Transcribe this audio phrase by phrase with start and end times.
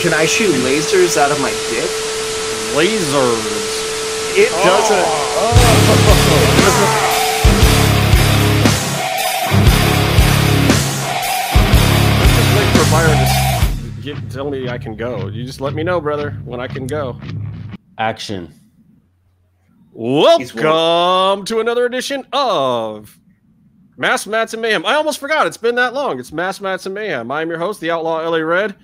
[0.00, 1.90] Can I shoot lasers out of my dick?
[2.76, 3.58] Lasers.
[4.38, 4.62] It oh.
[4.62, 5.28] doesn't.
[12.36, 15.26] Just wait for Byron to s- get, tell me I can go.
[15.26, 17.20] You just let me know, brother, when I can go.
[17.98, 18.54] Action.
[19.92, 23.18] Welcome to another edition of
[23.96, 24.86] Masks Mats and Mayhem.
[24.86, 25.48] I almost forgot.
[25.48, 26.20] It's been that long.
[26.20, 27.32] It's Masks Mats and Mayhem.
[27.32, 28.76] I'm your host, the Outlaw LA Red.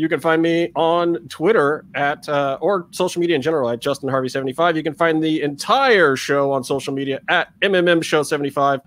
[0.00, 4.08] You can find me on Twitter at uh, or social media in general at Justin
[4.08, 4.74] Harvey 75.
[4.74, 8.80] You can find the entire show on social media at MMM Show 75.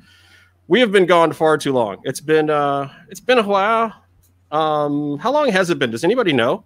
[0.68, 1.98] We have been gone far too long.
[2.04, 3.94] It's been uh, it's been a while.
[4.52, 5.92] Um, how long has it been?
[5.92, 6.66] Does anybody know?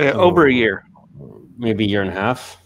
[0.00, 0.84] Uh, over a year.
[1.56, 2.56] Maybe a year and a half.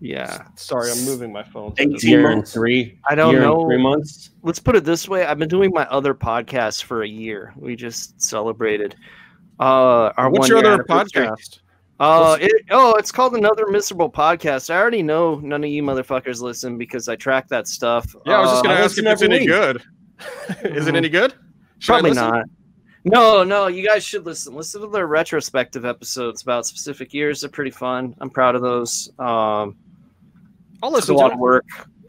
[0.00, 0.44] Yeah.
[0.54, 1.74] Sorry, I'm moving my phone.
[1.78, 2.52] 18 Year and months.
[2.52, 2.96] three.
[3.08, 3.66] I don't year and know.
[3.66, 4.30] three months.
[4.44, 5.26] Let's put it this way.
[5.26, 7.52] I've been doing my other podcast for a year.
[7.56, 8.94] We just celebrated.
[9.60, 11.60] Uh, our What's your one-year other podcast?
[12.00, 14.70] Uh, it, oh, it's called Another Miserable Podcast.
[14.70, 18.16] I already know none of you motherfuckers listen because I track that stuff.
[18.24, 19.48] Yeah, I was just Uh, gonna I ask if it's every any week.
[19.50, 19.82] good.
[20.64, 21.34] Is it any good?
[21.78, 22.46] Should Probably not.
[23.04, 24.54] No, no, you guys should listen.
[24.54, 27.42] Listen to their retrospective episodes about specific years.
[27.42, 28.14] They're pretty fun.
[28.20, 29.10] I'm proud of those.
[29.18, 29.76] Um,
[30.82, 31.66] I'll it's a lot to of work.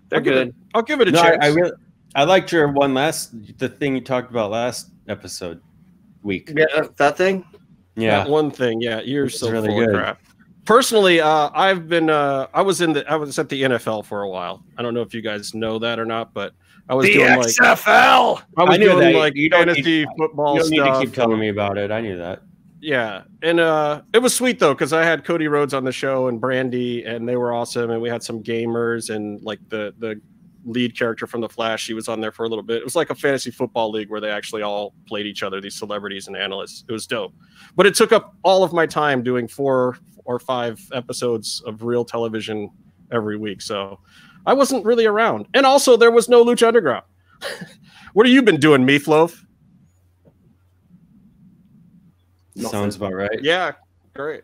[0.10, 0.48] They're I'll good.
[0.50, 1.38] it- I'll give it a No, I.
[1.42, 1.72] I really,
[2.16, 5.62] I liked your one last, the thing you talked about last episode
[6.24, 6.52] week.
[6.56, 7.46] Yeah, that thing.
[7.96, 9.96] Yeah, That one thing, yeah, you're It's so really full of good.
[9.96, 10.22] crap.
[10.66, 14.22] Personally, uh, I've been uh, I was in the I was at the NFL for
[14.22, 14.64] a while.
[14.78, 16.54] I don't know if you guys know that or not, but
[16.88, 18.42] I was The doing like XFL.
[18.58, 19.16] I was I knew doing that.
[19.16, 21.92] like You don't fantasy need- football you don't need to keep telling me about it.
[21.92, 22.42] I knew that.
[22.80, 26.28] Yeah, and uh, it was sweet though because I had Cody Rhodes on the show
[26.28, 30.20] and Brandi, and they were awesome, and we had some gamers and like the the
[30.66, 31.84] lead character from the Flash.
[31.84, 32.78] She was on there for a little bit.
[32.78, 35.78] It was like a fantasy football league where they actually all played each other, these
[35.78, 36.84] celebrities and analysts.
[36.88, 37.34] It was dope,
[37.76, 42.06] but it took up all of my time doing four or five episodes of real
[42.06, 42.70] television
[43.12, 44.00] every week, so
[44.46, 45.48] I wasn't really around.
[45.54, 47.06] And also, there was no Lucha Underground.
[48.14, 49.46] what have you been doing, Meefloaf?
[52.58, 53.42] Sounds about right.
[53.42, 53.74] Yeah,
[54.14, 54.44] great.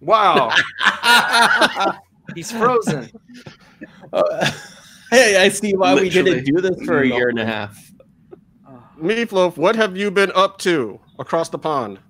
[0.00, 0.52] Wow.
[2.34, 3.10] He's frozen.
[4.12, 4.50] Uh,
[5.10, 7.54] hey, I see why we didn't do this for a year and a nothing.
[7.54, 7.92] half.
[9.00, 12.00] Meefloaf, what have you been up to across the pond?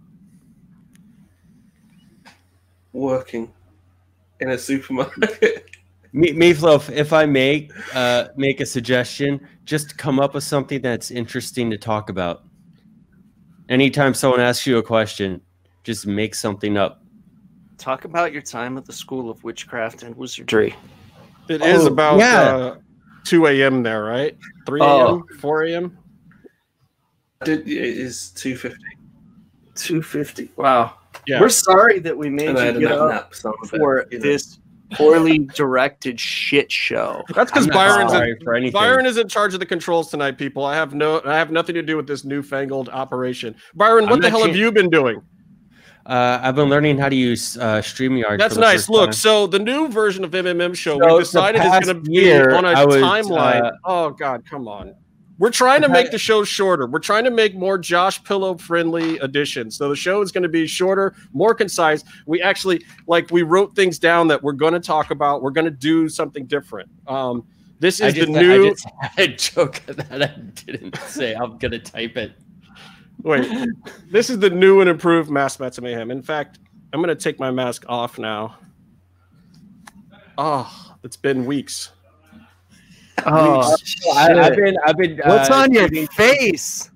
[2.93, 3.53] working
[4.41, 5.71] in a supermarket.
[6.13, 11.11] Me, Meefloaf, if I may uh, make a suggestion, just come up with something that's
[11.11, 12.45] interesting to talk about.
[13.69, 15.43] Anytime someone asks you a question,
[15.85, 17.03] just make something up.
[17.77, 20.75] Talk about your time at the School of Witchcraft and Wizardry.
[21.49, 22.43] It is Oh, about yeah.
[22.57, 22.77] uh,
[23.25, 23.83] 2 a.m.
[23.83, 24.37] there, right?
[24.67, 25.25] 3 a.m., Oh.
[25.41, 25.99] 4 a.m.
[27.45, 28.83] Did- It is two fifty,
[29.77, 30.51] 250.
[30.57, 30.95] Wow.
[31.27, 31.41] Yeah.
[31.41, 34.07] We're sorry that we made and you get up nap so I'm a bit, for
[34.11, 34.23] you know.
[34.23, 34.59] this
[34.95, 37.23] poorly directed shit show.
[37.35, 38.71] That's because Byron's in, for.
[38.73, 40.65] Byron is in charge of the controls tonight, people.
[40.65, 43.55] I have no I have nothing to do with this newfangled operation.
[43.75, 45.21] Byron, what I'm the not hell have you been doing?
[46.09, 48.39] Uh, I've been learning how to use uh, StreamYard.
[48.39, 48.89] That's nice.
[48.89, 49.13] Look, time.
[49.13, 52.55] so the new version of MMM show So we decided is going to be year,
[52.55, 53.63] on a was, timeline.
[53.63, 54.95] uh, oh God, come on.
[55.39, 56.87] We're trying to make the show shorter.
[56.87, 59.77] We're trying to make more Josh Pillow friendly editions.
[59.77, 62.03] So the show is going to be shorter, more concise.
[62.27, 65.43] We actually like we wrote things down that we're going to talk about.
[65.43, 66.91] We're going to do something different.
[67.07, 67.45] Um,
[67.81, 68.67] this is just, the new.
[68.67, 71.35] I just had a joke that I didn't say.
[71.35, 72.33] I'm gonna type it.
[73.23, 73.69] Wait,
[74.11, 76.11] this is the new and improved Masks Mats and Mayhem.
[76.11, 76.59] In fact,
[76.93, 78.57] I'm going to take my mask off now.
[80.37, 81.91] Oh, it's been weeks.
[83.27, 83.77] Oh,
[84.15, 84.77] I, have been.
[84.87, 85.21] I've been.
[85.25, 86.91] What's uh, on your face?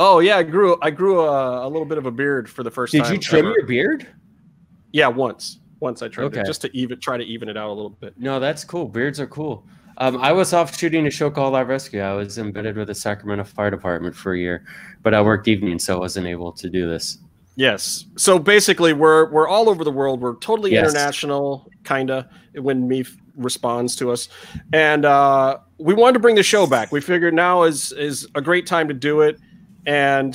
[0.00, 2.70] Oh yeah, I grew I grew a, a little bit of a beard for the
[2.70, 3.12] first Did time.
[3.12, 3.54] Did you trim ever.
[3.58, 4.08] your beard?
[4.92, 5.60] Yeah, once.
[5.78, 6.40] Once I trimmed Okay.
[6.40, 8.14] it just to even try to even it out a little bit.
[8.18, 8.88] No, that's cool.
[8.88, 9.64] Beards are cool.
[10.00, 12.00] Um, I was off shooting a show called Live Rescue.
[12.00, 14.64] I was embedded with the Sacramento Fire Department for a year,
[15.02, 17.18] but I worked evenings, so I wasn't able to do this.
[17.56, 18.06] Yes.
[18.16, 20.22] So basically, we're we're all over the world.
[20.22, 20.88] We're totally Yes.
[20.88, 22.30] international, kinda.
[22.54, 24.30] When Meef responds to us,
[24.72, 26.92] and uh, we wanted to bring the show back.
[26.92, 29.38] We figured now is is a great time to do it,
[29.84, 30.34] and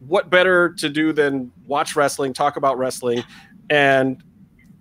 [0.00, 3.22] what better to do than watch wrestling, talk about wrestling,
[3.70, 4.20] and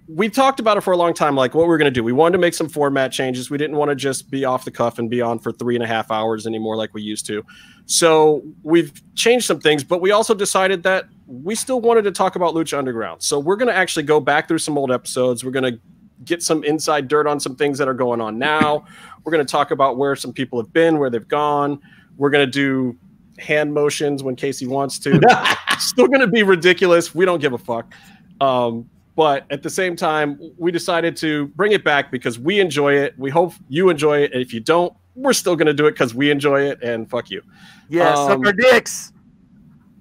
[0.07, 2.03] we talked about it for a long time, like what we're going to do.
[2.03, 3.49] We wanted to make some format changes.
[3.49, 5.83] We didn't want to just be off the cuff and be on for three and
[5.83, 7.43] a half hours anymore, like we used to.
[7.87, 12.35] So we've changed some things, but we also decided that we still wanted to talk
[12.35, 13.23] about Lucha Underground.
[13.23, 15.43] So we're going to actually go back through some old episodes.
[15.43, 15.79] We're going to
[16.23, 18.85] get some inside dirt on some things that are going on now.
[19.23, 21.79] We're going to talk about where some people have been, where they've gone.
[22.17, 22.95] We're going to do
[23.39, 25.19] hand motions when Casey wants to.
[25.79, 27.15] Still going to be ridiculous.
[27.15, 27.93] We don't give a fuck.
[28.39, 32.93] Um, but at the same time, we decided to bring it back because we enjoy
[32.93, 33.17] it.
[33.17, 34.33] We hope you enjoy it.
[34.33, 36.83] And if you don't, we're still going to do it because we enjoy it.
[36.83, 37.41] And fuck you.
[37.89, 39.13] Yeah, Um, suck our dicks.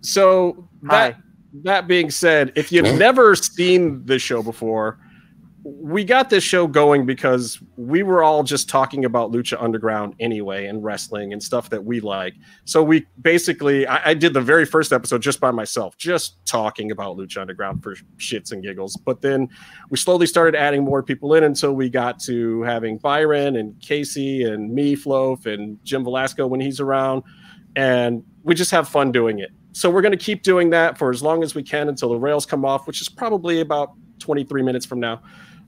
[0.01, 1.21] So that Hi.
[1.63, 4.99] that being said, if you've never seen this show before,
[5.67, 10.67] we got this show going because we were all just talking about Lucha Underground anyway
[10.67, 12.35] and wrestling and stuff that we like.
[12.67, 16.91] So we basically, I, I did the very first episode just by myself, just talking
[16.91, 18.95] about Lucha Underground for shits and giggles.
[18.97, 19.49] But then
[19.89, 24.45] we slowly started adding more people in until we got to having Byron and Casey
[24.45, 27.23] and me, Floaf, and Jim Velasco when he's around.
[27.75, 29.51] And we just have fun doing it.
[29.73, 32.19] So we're going to keep doing that for as long as we can until the
[32.19, 35.23] rails come off, which is probably about 23 minutes from now.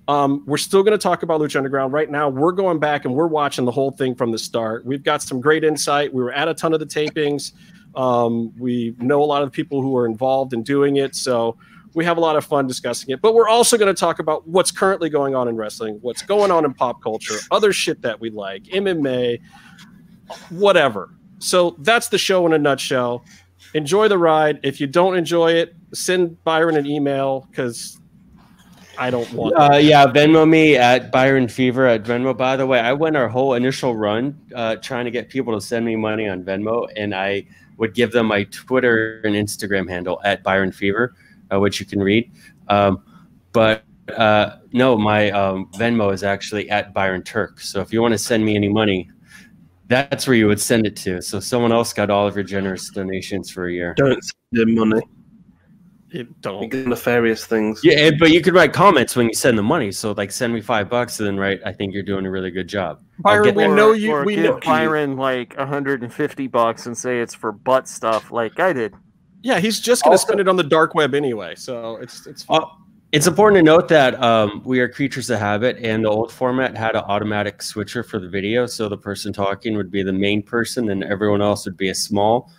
[0.09, 1.93] Um, we're still going to talk about Lucha Underground.
[1.93, 4.85] Right now, we're going back and we're watching the whole thing from the start.
[4.85, 6.13] We've got some great insight.
[6.13, 7.53] We were at a ton of the tapings.
[7.97, 11.17] Um, we know a lot of the people who are involved in doing it.
[11.17, 11.57] So
[11.95, 13.21] we have a lot of fun discussing it.
[13.21, 16.51] But we're also going to talk about what's currently going on in wrestling, what's going
[16.51, 19.41] on in pop culture, other shit that we like, MMA,
[20.51, 21.15] whatever.
[21.39, 23.25] So that's the show in a nutshell.
[23.75, 24.61] Enjoy the ride.
[24.63, 27.99] If you don't enjoy it, send Byron an email because
[28.99, 29.55] I don't want.
[29.57, 32.37] Uh, yeah, Venmo me at Byron Fever at Venmo.
[32.37, 35.61] By the way, I went our whole initial run uh, trying to get people to
[35.61, 37.47] send me money on Venmo, and I
[37.77, 41.15] would give them my Twitter and Instagram handle at Byron Fever,
[41.53, 42.31] uh, which you can read.
[42.69, 43.03] Um,
[43.53, 43.85] but
[44.17, 47.61] uh, no, my um, Venmo is actually at Byron Turk.
[47.61, 49.11] So if you want to send me any money,
[49.89, 51.23] that's where you would send it to.
[51.23, 53.95] So someone else got all of your generous donations for a year.
[53.95, 55.03] Don't send them money.
[56.11, 56.69] It You don't.
[56.69, 57.81] get nefarious things.
[57.83, 59.91] Yeah, but you could write comments when you send the money.
[59.91, 62.51] So like, send me five bucks, and then write, "I think you're doing a really
[62.51, 64.13] good job." I'll Byron, we know you.
[64.13, 64.61] Or We give know.
[64.65, 68.95] Byron like 150 bucks and say it's for butt stuff, like I did.
[69.43, 71.55] Yeah, he's just going to Also- spend it on the dark web anyway.
[71.57, 72.45] So it's it's.
[72.49, 72.61] Uh,
[73.13, 76.77] it's important to note that um, we are creatures of habit, and the old format
[76.77, 78.67] had an automatic switcher for the video.
[78.67, 81.95] So the person talking would be the main person, and everyone else would be a
[81.95, 82.51] small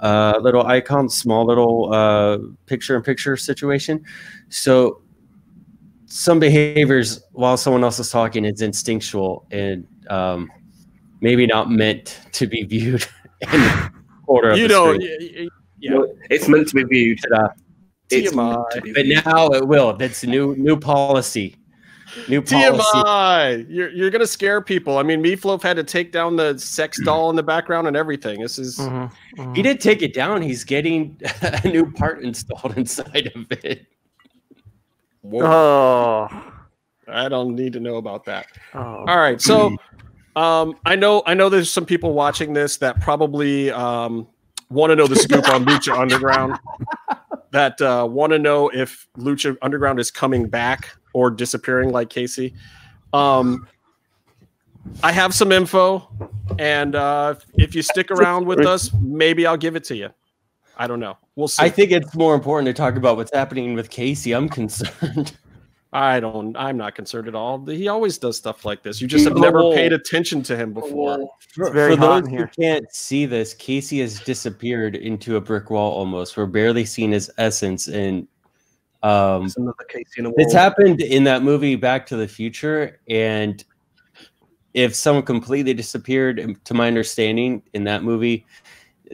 [0.00, 4.04] uh, little icon, small little uh, picture-in-picture situation.
[4.48, 5.02] So
[6.06, 10.50] some behaviors while someone else is talking is instinctual and um,
[11.20, 13.04] maybe not meant to be viewed
[13.40, 13.90] in the
[14.26, 14.94] order of you the know.
[14.94, 15.08] screen.
[15.20, 15.48] y- y-
[15.80, 16.00] Yeah.
[16.30, 17.18] It's meant to be viewed.
[17.28, 17.48] Ta-da.
[18.10, 18.36] It's TMI.
[18.52, 19.24] meant to be But viewed.
[19.26, 19.96] now it will.
[19.96, 21.56] That's a new new policy.
[22.28, 22.82] New policy.
[22.98, 23.66] TMI.
[23.68, 24.98] You're you're gonna scare people.
[24.98, 28.40] I mean, Meefloaf had to take down the sex doll in the background and everything.
[28.40, 28.80] This is
[29.54, 30.42] He did take it down.
[30.42, 33.86] He's getting a new part installed inside of it.
[35.22, 36.50] whoa, Oh.
[37.06, 38.46] I don't need to know about that.
[38.74, 38.78] oh.
[38.80, 39.76] All right, so
[40.36, 44.26] um, I know I know there's some people watching this that probably um,
[44.70, 46.58] want to know the scoop on Lucha Underground.
[47.50, 52.52] That uh, want to know if Lucha Underground is coming back or disappearing like Casey.
[53.14, 53.66] Um,
[55.02, 56.06] I have some info,
[56.58, 60.10] and uh, if you stick around with us, maybe I'll give it to you.
[60.76, 61.16] I don't know.
[61.36, 61.62] We'll see.
[61.62, 64.32] I think it's more important to talk about what's happening with Casey.
[64.32, 65.36] I'm concerned.
[65.92, 66.56] I don't.
[66.56, 67.64] I'm not concerned at all.
[67.64, 69.00] He always does stuff like this.
[69.00, 71.30] You just have never paid attention to him before.
[71.54, 75.40] For, very for hot those in who can't see this, Casey has disappeared into a
[75.40, 76.36] brick wall almost.
[76.36, 77.86] We're barely seeing his essence.
[77.86, 78.26] And
[79.04, 80.52] um, It's another case in a wall.
[80.52, 83.62] Happened in that movie Back to the Future, and
[84.72, 88.44] if someone completely disappeared, um, to my understanding, in that movie,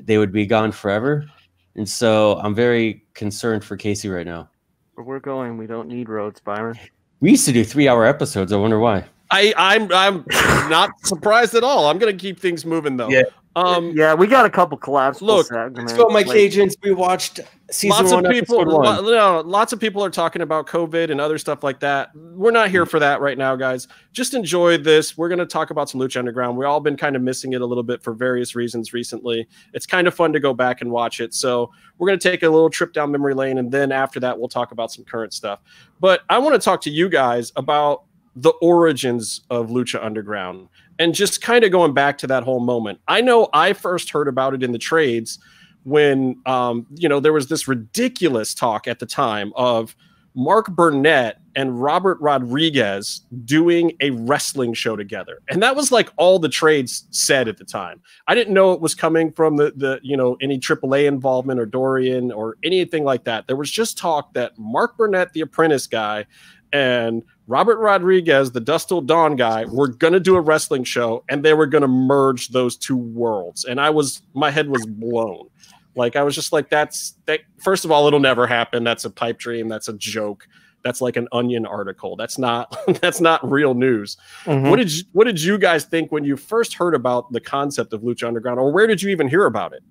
[0.00, 1.28] they would be gone forever.
[1.74, 4.48] And so I'm very concerned for Casey right now.
[4.94, 6.78] Where we're going, we don't need roads, Byron.
[7.20, 8.52] We used to do three hour episodes.
[8.52, 9.04] I wonder why.
[9.30, 10.24] I, I'm I'm
[10.68, 11.86] not surprised at all.
[11.86, 13.08] I'm gonna keep things moving though.
[13.08, 13.22] Yeah.
[13.56, 13.90] Um.
[13.96, 15.92] yeah, we got a couple collapsible Look, segments.
[15.92, 16.74] Let's go, my like- Cajuns.
[16.84, 17.40] We watched
[17.70, 18.68] season lots one, of people, one.
[18.68, 22.10] lo- no, lots of people are talking about COVID and other stuff like that.
[22.14, 23.88] We're not here for that right now, guys.
[24.12, 25.18] Just enjoy this.
[25.18, 26.56] We're going to talk about some Lucha Underground.
[26.56, 29.48] We've all been kind of missing it a little bit for various reasons recently.
[29.74, 31.34] It's kind of fun to go back and watch it.
[31.34, 34.38] So we're going to take a little trip down memory lane, and then after that,
[34.38, 35.58] we'll talk about some current stuff.
[35.98, 38.04] But I want to talk to you guys about
[38.36, 40.68] the origins of Lucha Underground
[41.00, 43.00] and just kind of going back to that whole moment.
[43.08, 45.40] I know I first heard about it in the trades
[45.82, 49.96] when um, you know there was this ridiculous talk at the time of
[50.34, 55.40] Mark Burnett and Robert Rodriguez doing a wrestling show together.
[55.48, 58.00] And that was like all the trades said at the time.
[58.28, 61.66] I didn't know it was coming from the the you know any AAA involvement or
[61.66, 63.46] Dorian or anything like that.
[63.46, 66.26] There was just talk that Mark Burnett, the apprentice guy,
[66.72, 71.24] and Robert Rodriguez, the Dusk Till Dawn guy, were going to do a wrestling show
[71.28, 73.64] and they were going to merge those two worlds.
[73.64, 75.48] And I was, my head was blown.
[75.96, 77.40] Like, I was just like, that's that.
[77.58, 78.84] First of all, it'll never happen.
[78.84, 79.68] That's a pipe dream.
[79.68, 80.46] That's a joke.
[80.84, 82.14] That's like an onion article.
[82.14, 84.16] That's not, that's not real news.
[84.44, 84.70] Mhm.
[84.70, 87.92] What did you, what did you guys think when you first heard about the concept
[87.92, 89.82] of Lucha Underground or where did you even hear about it?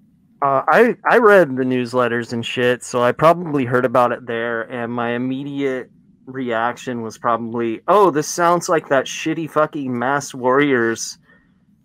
[0.42, 4.62] Uh, I I read the newsletters and shit, so I probably heard about it there,
[4.72, 5.92] and my immediate
[6.34, 11.18] reaction was probably, "Oh, this sounds like that shitty fucking Masked Warriors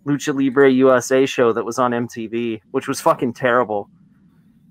[0.05, 3.89] Lucha Libre USA show that was on MTV, which was fucking terrible."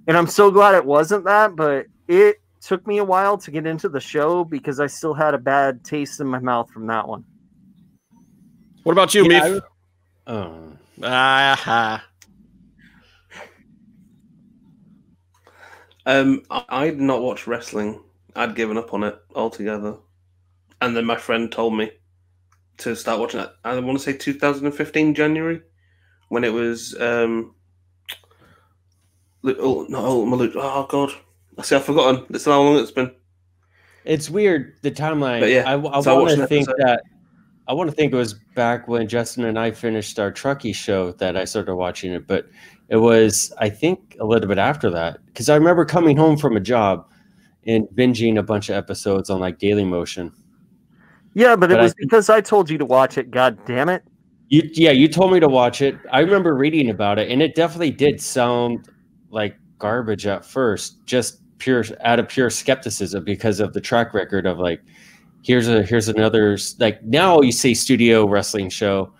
[0.07, 3.67] And I'm so glad it wasn't that, but it took me a while to get
[3.67, 7.07] into the show because I still had a bad taste in my mouth from that
[7.07, 7.25] one.
[8.85, 9.63] What about you, Yeah, Meef?
[10.27, 10.73] Oh.
[11.03, 12.05] Ah,
[16.07, 18.04] Um, I, I'd not watched wrestling.
[18.35, 19.97] I'd given up on it altogether.
[20.81, 21.91] And then my friend told me
[22.79, 23.51] to start watching it.
[23.65, 25.63] I want to say 2015 January,
[26.29, 27.55] when it was um.
[29.47, 29.99] Oh no!
[29.99, 31.13] Oh, my oh god!
[31.59, 31.77] I see.
[31.77, 32.25] I've forgotten.
[32.31, 33.15] This is how long it's been.
[34.05, 35.41] It's weird the timeline.
[35.41, 37.03] But yeah, I, I so want to think that
[37.69, 41.13] I want to think it was back when Justin and I finished our Truckee show
[41.13, 42.49] that I started watching it, but
[42.89, 46.57] it was I think a little bit after that because I remember coming home from
[46.57, 47.07] a job
[47.67, 50.33] and binging a bunch of episodes on like Daily Motion.
[51.35, 53.31] Yeah, but it But I was think- because I told you to watch it.
[53.31, 54.05] God damn it!
[54.49, 55.97] You yeah, you told me to watch it.
[56.13, 58.89] I remember reading about it, and it definitely did sound
[59.31, 64.47] like garbage at first, just pure out of pure skepticism because of the track record
[64.47, 64.81] of like,
[65.43, 69.13] here's a here's another like now you see studio wrestling show,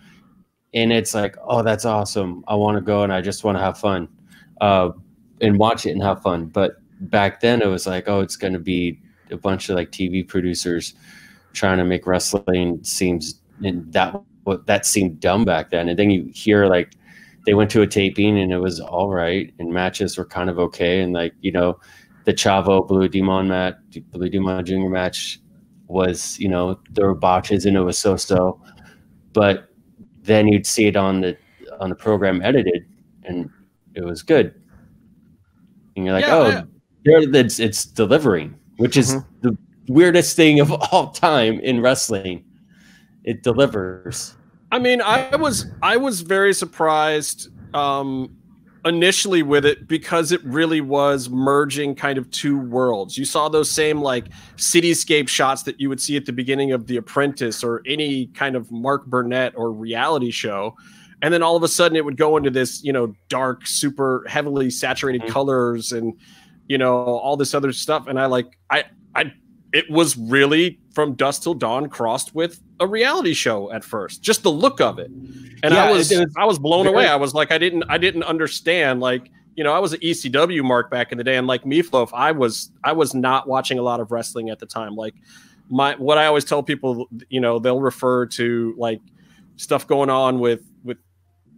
[0.73, 2.43] and it's like, oh, that's awesome.
[2.47, 4.07] I want to go and I just want to have fun,
[4.61, 4.91] uh,
[5.41, 6.45] and watch it and have fun.
[6.45, 6.77] But
[7.09, 8.99] back then it was like, oh, it's going to be
[9.31, 10.93] a bunch of like TV producers
[11.53, 15.89] trying to make wrestling seems and that what that seemed dumb back then.
[15.89, 16.93] And then you hear like
[17.45, 20.59] they went to a taping and it was all right, and matches were kind of
[20.59, 21.79] okay, and like you know,
[22.25, 23.75] the Chavo Blue Demon match,
[24.11, 25.39] Blue Demon Junior match
[25.87, 28.59] was you know there were botches and it was so so,
[29.33, 29.69] but
[30.23, 31.37] then you'd see it on the
[31.79, 32.85] on the program edited
[33.23, 33.49] and
[33.93, 34.53] it was good,
[35.95, 36.63] and you're like, Yeah, oh, I-
[37.05, 39.25] it's it's delivering, which is Mhm.
[39.41, 39.57] the
[39.87, 42.43] weirdest thing of all time in wrestling.
[43.23, 44.35] It delivers.
[44.71, 48.29] I mean, I was I was very surprised um,
[48.85, 53.17] initially with it because it really was merging kind of two worlds.
[53.17, 56.87] You saw those same like cityscape shots that you would see at the beginning of
[56.87, 60.75] The Apprentice or any kind of Mark Burnett or reality show.
[61.21, 64.23] And then all of a sudden it would go into this, you know, dark, super
[64.27, 65.29] heavily saturated Mhm.
[65.29, 66.13] colors and
[66.67, 68.07] you know, all this other stuff.
[68.07, 69.33] And I like I I
[69.73, 74.43] it was really from dusk till dawn crossed with a reality show at first just
[74.43, 75.11] the look of it.
[75.63, 77.07] And i was, was i was blown very- away.
[77.07, 80.63] I was like i didn't i didn't understand like you know i was an ecw
[80.63, 81.35] mark back in the day.
[81.35, 84.65] And like meatloaf i was i was not watching a lot of wrestling at the
[84.65, 84.95] time.
[84.95, 85.15] Like
[85.69, 89.01] my what i always tell people you know they'll refer to like
[89.57, 90.61] stuff going on with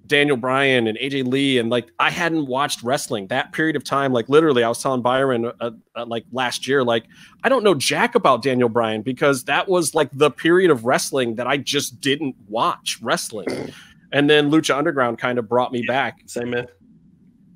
[0.07, 4.13] Daniel Bryan and AJ Lee, and like I hadn't watched wrestling that period of time.
[4.13, 7.05] Like literally, I was telling Byron uh, uh, like last year, like
[7.43, 11.35] I don't know jack about Daniel Bryan because that was like the period of wrestling
[11.35, 13.47] that I just didn't watch wrestling,
[14.11, 16.19] and then Lucha Underground kind of brought me back.
[16.25, 16.67] Same man.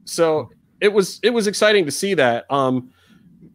[0.05, 2.91] So it was it was exciting to see that um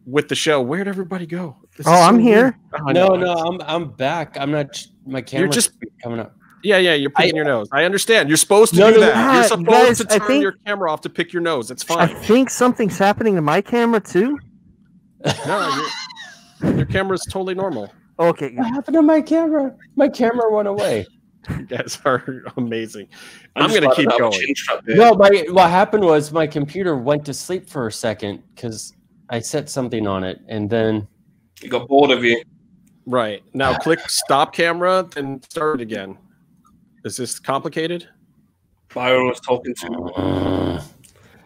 [0.05, 0.61] with the show.
[0.61, 1.57] Where'd everybody go?
[1.75, 2.25] This Oh, I'm weird.
[2.25, 2.59] here.
[2.73, 4.37] Oh, I no, no, I'm I'm back.
[4.39, 4.81] I'm not.
[5.05, 6.33] My camera's just- coming up.
[6.63, 7.67] Yeah, yeah, you're picking I- your nose.
[7.71, 8.29] I understand.
[8.29, 9.11] You're supposed to No, do no, no.
[9.13, 9.33] that.
[9.35, 11.69] You're supposed guys, to turn think- your camera off to pick your nose.
[11.71, 12.09] It's fine.
[12.09, 14.39] I think something's happening to my camera too.
[15.45, 15.83] no,
[16.63, 17.91] your, your camera's totally normal.
[18.19, 19.75] Okay, What happened to my camera?
[19.95, 21.05] My camera went away.
[21.49, 23.07] You guys are amazing.
[23.55, 24.31] I'm I'm, gonna keep I have a going.
[24.41, 24.95] chin strap here.
[24.97, 28.93] No, my what happened was my computer went to sleep for a second because
[29.29, 31.07] I set something on it, and then
[31.61, 32.41] it got bored of you.
[33.05, 36.17] Right now, click stop camera and start it again.
[37.05, 38.07] Is this complicated?
[38.93, 40.79] Byron was talking too.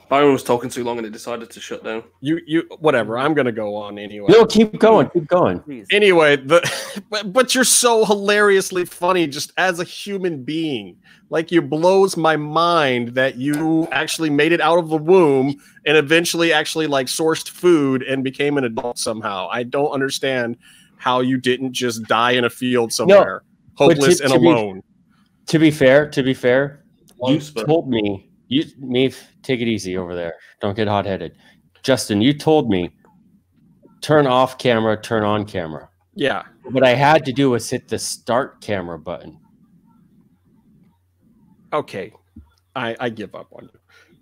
[0.09, 2.03] Byron was talking too long, and it decided to shut down.
[2.19, 3.17] You, you, whatever.
[3.17, 4.27] I'm gonna go on anyway.
[4.29, 5.59] no, keep going, keep going.
[5.61, 5.87] please.
[5.89, 6.61] Anyway, the
[7.09, 10.97] but, but you're so hilariously funny just as a human being.
[11.29, 15.55] Like you blows my mind that you actually made it out of the womb
[15.85, 19.47] and eventually actually like sourced food and became an adult somehow.
[19.49, 20.57] I don't understand
[20.97, 23.43] how you didn't just die in a field somewhere,
[23.77, 24.83] but hopeless to- and to be- alone.
[25.51, 26.85] To be fair, to be fair,
[27.19, 27.67] Long you spurt.
[27.67, 29.11] told me you me
[29.43, 30.35] take it easy over there.
[30.61, 31.35] Don't get hot headed.
[31.83, 32.89] Justin, you told me
[33.99, 35.89] turn off camera, turn on camera.
[36.15, 36.43] yeah.
[36.71, 39.37] What I had to do was hit the start camera button.
[41.73, 42.13] Okay.
[42.73, 43.79] I, I give up on you.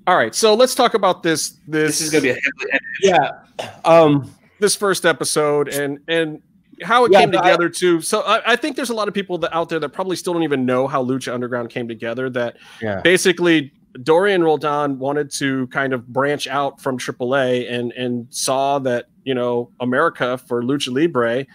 [0.07, 0.33] All right.
[0.33, 3.43] So let's talk about this this This is going to be a heavily edited.
[3.61, 3.69] Yeah.
[3.85, 6.41] Um this first episode and and
[6.83, 8.01] how it Yeah, came but I- together too.
[8.01, 10.33] So I, I think there's a lot of people that out there that probably still
[10.33, 12.29] don't even know how Lucha Underground came together.
[12.29, 13.01] That yeah.
[13.01, 13.71] basically
[14.03, 19.33] Dorian Roldan wanted to kind of branch out from AAA and and saw that you
[19.33, 21.45] know America for Lucha Libre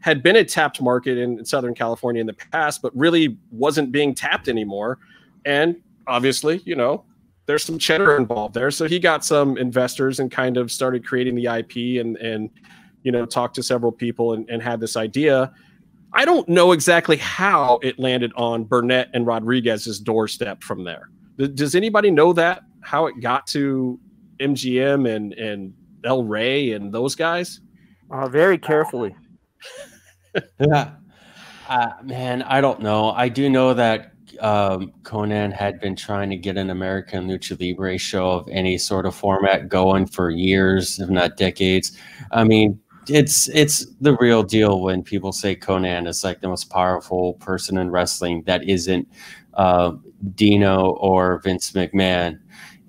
[0.00, 4.14] had been a tapped market in Southern California in the past, but really wasn't being
[4.14, 4.98] tapped anymore.
[5.44, 7.04] And obviously, you know,
[7.46, 8.70] there's some cheddar involved there.
[8.70, 12.50] So he got some investors and kind of started creating the IP and and
[13.06, 15.52] you know talked to several people and, and had this idea.
[16.12, 21.10] I don't know exactly how it landed on Burnett and Rodriguez's doorstep from there.
[21.54, 24.00] Does anybody know that how it got to
[24.40, 25.72] MGM and and
[26.04, 27.60] El Rey and those guys?
[28.10, 29.14] Uh, very carefully.
[30.60, 30.96] Yeah.
[31.66, 33.12] Uh, man, I don't know.
[33.12, 37.98] I do know that um, Konnan had been trying to get an American Lucha Libre
[37.98, 41.96] show of any sort of format going for years, if not decades.
[42.32, 46.70] I mean, it's it's the real deal when people say Konnan is like the most
[46.70, 49.08] powerful person in wrestling that isn't
[49.54, 49.92] uh,
[50.34, 52.38] Dino or Vince McMahon.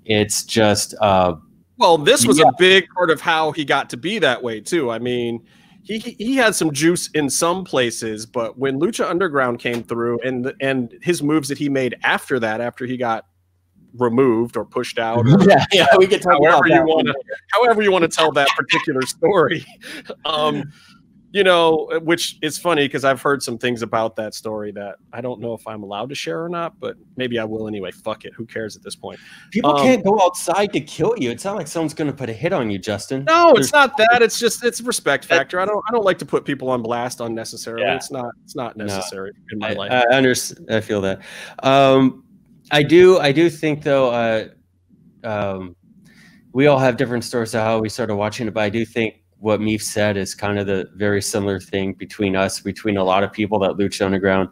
[0.04, 1.34] It's just uh,
[1.76, 2.46] Well, this was Yeah.
[2.48, 4.90] a big part of how he got to be that way too.
[4.90, 5.44] I mean,
[5.82, 10.52] he he had some juice in some places, but when Lucha Underground came through and
[10.60, 13.26] and his moves that he made after that, after he got
[13.94, 17.14] removed or pushed out, or yeah, yeah, we could talk about however you want to
[17.52, 19.64] however you want to tell that particular story
[20.24, 20.62] um
[21.30, 25.20] you know which is funny because i've heard some things about that story that i
[25.20, 28.24] don't know if i'm allowed to share or not but maybe i will anyway fuck
[28.24, 31.30] it who cares at this point People Um, can't go outside to kill you.
[31.30, 33.24] It's not like someone's going to put a hit on you, Justin.
[33.24, 36.26] no it's not that it's just it's respect factor i don't i don't like to
[36.26, 37.96] put people on blast unnecessarily Yeah.
[37.96, 38.86] it's not it's not No.
[38.86, 40.66] necessary in my I, life I understand.
[40.70, 41.20] I feel that.
[41.62, 42.24] Um,
[42.70, 43.18] I do.
[43.18, 44.10] I do think though.
[44.10, 44.48] Uh,
[45.24, 45.74] um,
[46.52, 49.22] we all have different stories of how we started watching it, but I do think
[49.38, 53.22] what Meef said is kind of the very similar thing between us, between a lot
[53.22, 54.48] of people that Lucha Underground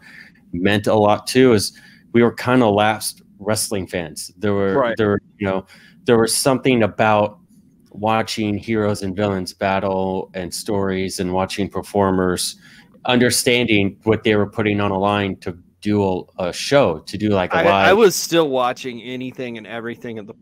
[0.53, 1.53] meant a lot to.
[1.55, 1.79] Is
[2.12, 4.31] we were kind of lapsed wrestling fans.
[4.38, 4.97] There were Right.
[4.97, 5.67] there were you know
[6.05, 7.38] there was something about
[7.90, 12.57] watching heroes and villains battle and stories and watching performers
[13.07, 17.29] understanding what they were putting on a line to do a, a show to do
[17.31, 20.35] like a I, live I was still watching anything and everything at the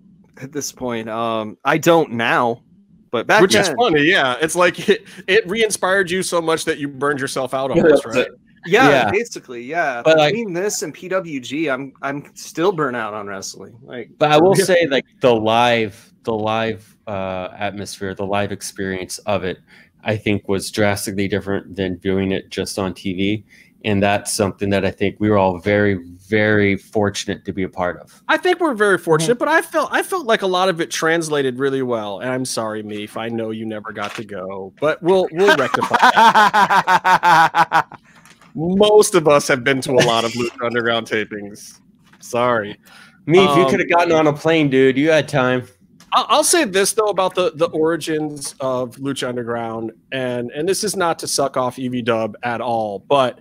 [0.42, 1.08] at this point.
[1.08, 2.62] Um, I don't now,
[3.10, 6.64] but back which then, is funny yeah it's like it, it re-inspired you so much
[6.64, 8.32] that you burned yourself out on this right it.
[8.66, 9.10] yeah, Yeah.
[9.10, 10.02] basically, yeah.
[10.02, 13.76] But, like- Between this and PWG, I'm I'm still burnt out on wrestling.
[13.82, 19.18] Like, but i will say like the live the live uh atmosphere the live experience
[19.34, 19.58] of it
[20.02, 23.44] i think was drastically different than viewing it just on tv
[23.84, 27.68] and that's something that i think we were all very very fortunate to be a
[27.68, 30.68] part of I think we're very fortunate, but I felt I felt like a lot
[30.68, 32.20] of it translated really well.
[32.20, 33.16] And I'm sorry, Meef.
[33.16, 35.96] I know you never got to go, but we'll we'll rectify.
[36.00, 37.86] that.
[38.54, 41.80] Most of us have been to a lot of Lucha Underground tapings.
[42.20, 42.78] Sorry.
[43.26, 45.66] me if you Um, could have gotten on a plane dude you had time
[46.14, 50.84] I'll, I'll say this though about the the origins of Lucha Underground, and and this
[50.84, 53.40] is not to suck off EV Dub at all, but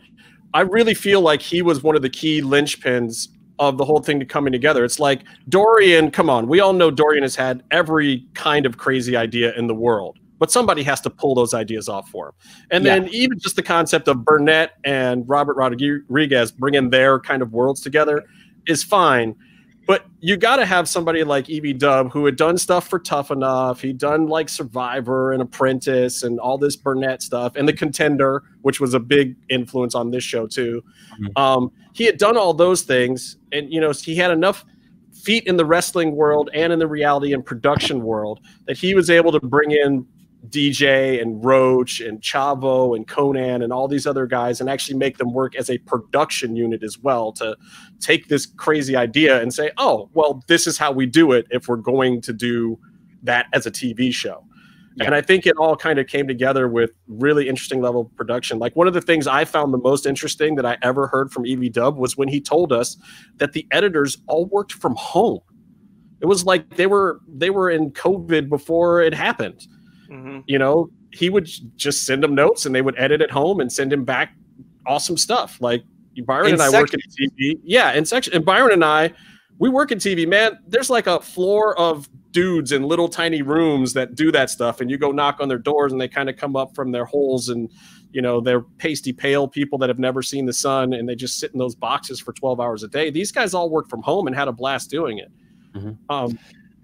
[0.54, 4.20] I really feel like he was one of the key linchpins of the whole thing
[4.20, 4.84] to coming together.
[4.84, 9.16] It's like Dorian, come on, we all know Dorian has had every kind of crazy
[9.16, 12.34] idea in the world, but somebody has to pull those ideas off for him.
[12.72, 17.54] And then even just the concept of Burnett and Robert Rodriguez bringing their kind of
[17.54, 18.24] worlds together
[18.68, 19.36] is fine.
[19.86, 23.32] But you got to have somebody like EV Dub who had done stuff for Tough
[23.32, 23.82] Enough.
[23.82, 28.80] He'd done like Survivor and Apprentice and all this Burnett stuff and The Contender, which
[28.80, 30.84] was a big influence on this show too.
[31.20, 31.38] Mhm.
[31.38, 34.66] Um, he had done all those things, and you know he had enough
[35.12, 39.10] feet in the wrestling world and in the reality and production world that he was
[39.10, 40.06] able to bring in
[40.50, 45.18] DJ and Roach and Chavo and Konnan and all these other guys and actually make
[45.18, 47.56] them work as a production unit as well to
[48.00, 51.68] take this crazy idea and say, oh, well, this is how we do it if
[51.68, 52.78] we're going to do
[53.24, 54.46] that as a TV show.
[54.96, 55.06] Yeah.
[55.06, 58.60] And I think it all kind of came together with really interesting level of production.
[58.60, 61.46] Like one of the things I found the most interesting that I ever heard from
[61.48, 62.98] EV Dub was when he told us
[63.38, 65.40] that the editors all worked from home.
[66.22, 69.66] It was like they were they were in COVID before it happened
[70.14, 70.44] mhm.
[70.46, 73.72] you know he would just send them notes and they would edit at home and
[73.72, 74.34] send him back
[74.86, 75.58] awesome stuff.
[75.62, 75.84] Like
[76.26, 77.30] Byron In and I work in section.
[77.38, 77.60] TV.
[77.64, 78.34] Yeah, in section.
[78.34, 79.14] And Byron and I,
[79.60, 80.28] we work in TV.
[80.28, 84.82] Man, there's like a floor of dudes in little tiny rooms that do that stuff,
[84.82, 87.06] and you go knock on their doors, and they kind of come up from their
[87.06, 87.70] holes, and
[88.12, 91.40] you know they're pasty pale people that have never seen the sun, and they just
[91.40, 93.10] sit in those boxes for 12 hours a day.
[93.10, 95.32] These guys all work from home and had a blast doing it.
[95.76, 95.98] Mhm.
[96.10, 96.40] Um,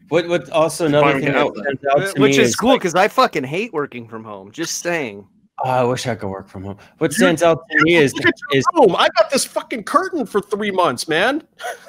[0.10, 2.96] What what also another thing out stands out uh, to Which me is cool because
[2.96, 4.52] I fucking hate working from home.
[4.52, 5.28] Just saying.
[5.64, 6.78] Oh, I wish I could work from home.
[7.00, 8.96] What stands out to me is Look at your is room.
[8.96, 11.44] I got this fucking curtain for three months, man.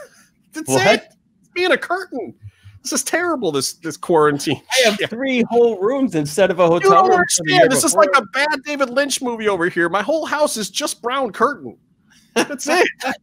[0.52, 0.86] That's What?
[0.86, 1.02] it.
[1.40, 2.34] It's being a curtain.
[2.82, 3.52] This is terrible.
[3.52, 4.60] This this quarantine.
[4.70, 7.10] I have three whole rooms instead of a You hotel don't room.
[7.10, 7.70] for understand.
[7.70, 9.88] This is like a bad David Lynch movie over here.
[9.88, 11.76] My whole house is just brown curtain.
[12.34, 12.86] That's it.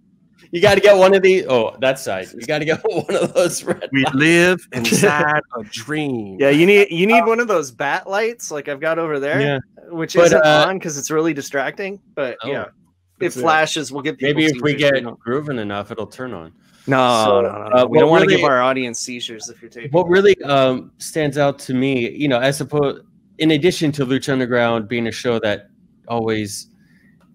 [0.51, 1.45] You got to get one of these.
[1.47, 2.27] Oh, that side.
[2.33, 3.89] You got to get one of those red.
[3.91, 6.37] we live inside a dream.
[6.39, 9.41] Yeah, you need you need one of those bat lights like I've got over there,
[9.41, 9.59] Yeah.
[9.89, 11.99] which But, isn't uh, on because it's really distracting.
[12.15, 12.49] But Oh.
[12.49, 12.65] yeah,
[13.19, 13.91] it flashes.
[13.91, 15.17] We'll get Maybe if we get you know.
[15.19, 16.53] grooving enough, it'll turn on.
[16.87, 17.75] no, So, no, no, no.
[17.83, 19.91] uh, we don't what want to really- give our audience seizures if you're taking.
[19.91, 23.01] What really um, stands out to me, you know, I suppose,
[23.39, 25.67] in addition to Lucha Underground being a show that
[26.07, 26.67] always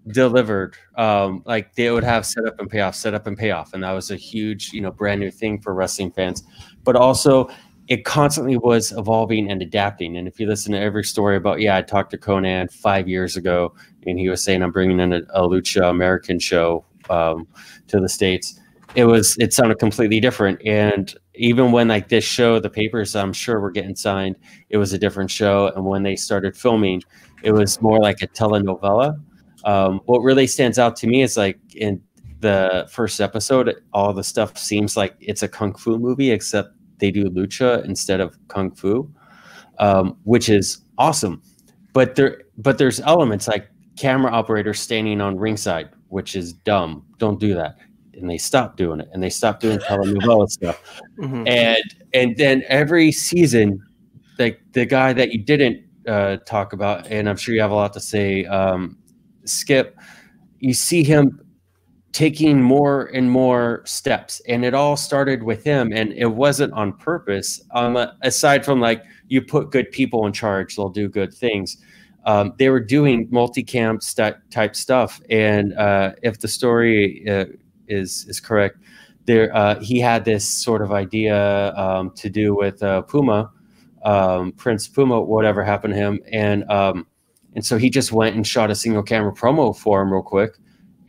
[0.07, 3.83] delivered, um, like they would have set up and payoff, set up and payoff, and
[3.83, 6.43] that was a huge, you know, brand new thing for wrestling fans.
[6.83, 7.49] But also,
[7.87, 10.17] it constantly was evolving and adapting.
[10.17, 13.35] And if you listen to every story about, yeah, I talked to Konnan five years
[13.35, 13.73] ago,
[14.05, 17.47] and he was saying I'm bringing in a, a Lucha American show um,
[17.87, 18.59] to the states.
[18.95, 23.33] It was it sounded completely different, and even when like this show, the papers I'm
[23.33, 24.35] sure were getting signed,
[24.69, 25.71] it was a different show.
[25.75, 27.01] And when they started filming,
[27.41, 29.19] it was more like a telenovela.
[29.65, 32.01] Um, what really stands out to me is like in
[32.39, 37.11] the first episode, all the stuff seems like it's a kung fu movie, except they
[37.11, 39.09] do lucha instead of kung fu,
[39.79, 41.41] um, which is awesome.
[41.93, 47.05] But there, but there's elements like camera operators standing on ringside, which is dumb.
[47.17, 47.77] Don't do that.
[48.15, 50.81] And they stop doing it, and they stop doing telenovela stuff
[51.19, 51.47] Mhm.
[51.47, 53.81] and and then every season
[54.37, 57.75] like the guy that you didn't uh, talk about and i'm sure you have a
[57.75, 58.97] lot to say um,
[59.45, 59.97] skip
[60.59, 61.39] you see him
[62.13, 66.93] taking more and more steps and it all started with him and it wasn't on
[66.93, 67.61] purpose.
[67.71, 71.77] Um, aside from like you put good people in charge they'll do good things.
[72.25, 77.45] Um, they were doing multicam st- type stuff and uh, if the story uh,
[77.87, 78.77] is is correct
[79.25, 83.51] there uh, he had this sort of idea um, to do with uh, Puma,
[84.03, 87.07] um, Prince Puma, whatever happened to him, and um,
[87.55, 90.57] and so he just went and shot a single camera promo for him real quick,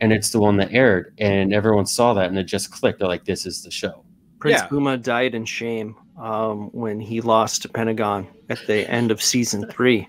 [0.01, 2.99] and it's the one that aired, and everyone saw that, and it just clicked.
[2.99, 4.03] They're like, "This is the show."
[4.39, 4.67] Prince Yeah.
[4.67, 9.67] Puma died in shame um, when he lost to Pentagon at the end of season
[9.71, 10.07] three.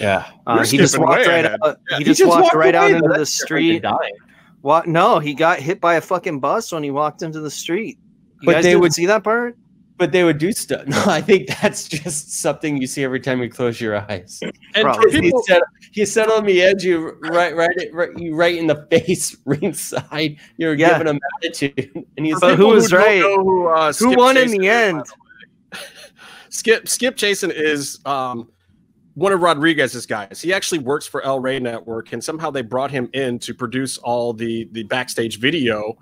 [0.00, 1.58] Yeah, Uh, he just walked right ahead.
[1.62, 1.78] out.
[1.90, 1.98] Yeah.
[1.98, 3.84] He just walked right out into the street.
[4.62, 4.86] What?
[4.86, 7.98] No, he got hit by a fucking bus when he walked into the street.
[8.40, 9.56] You But guys they didn't would- see that part?
[9.96, 10.86] But they would do stuff.
[10.88, 14.40] No, I think that's just something you see every time you close your eyes.
[14.42, 15.20] And for Probably.
[15.20, 18.86] he said he said on the edge, you right, right, right, you right in the
[18.90, 20.36] face, ringside.
[20.56, 20.98] You're Yeah.
[20.98, 23.20] giving him attitude, and he's for But like, who was don't right?
[23.22, 25.04] Who, uh, Who Skip won in the is, end?
[25.70, 25.78] the.
[26.50, 28.48] Skip Skip Chaisson is um,
[29.14, 30.40] one of Rodriguez's guys.
[30.40, 33.98] He actually works for El Rey Network, and somehow they brought him in to produce
[33.98, 35.96] all the the backstage video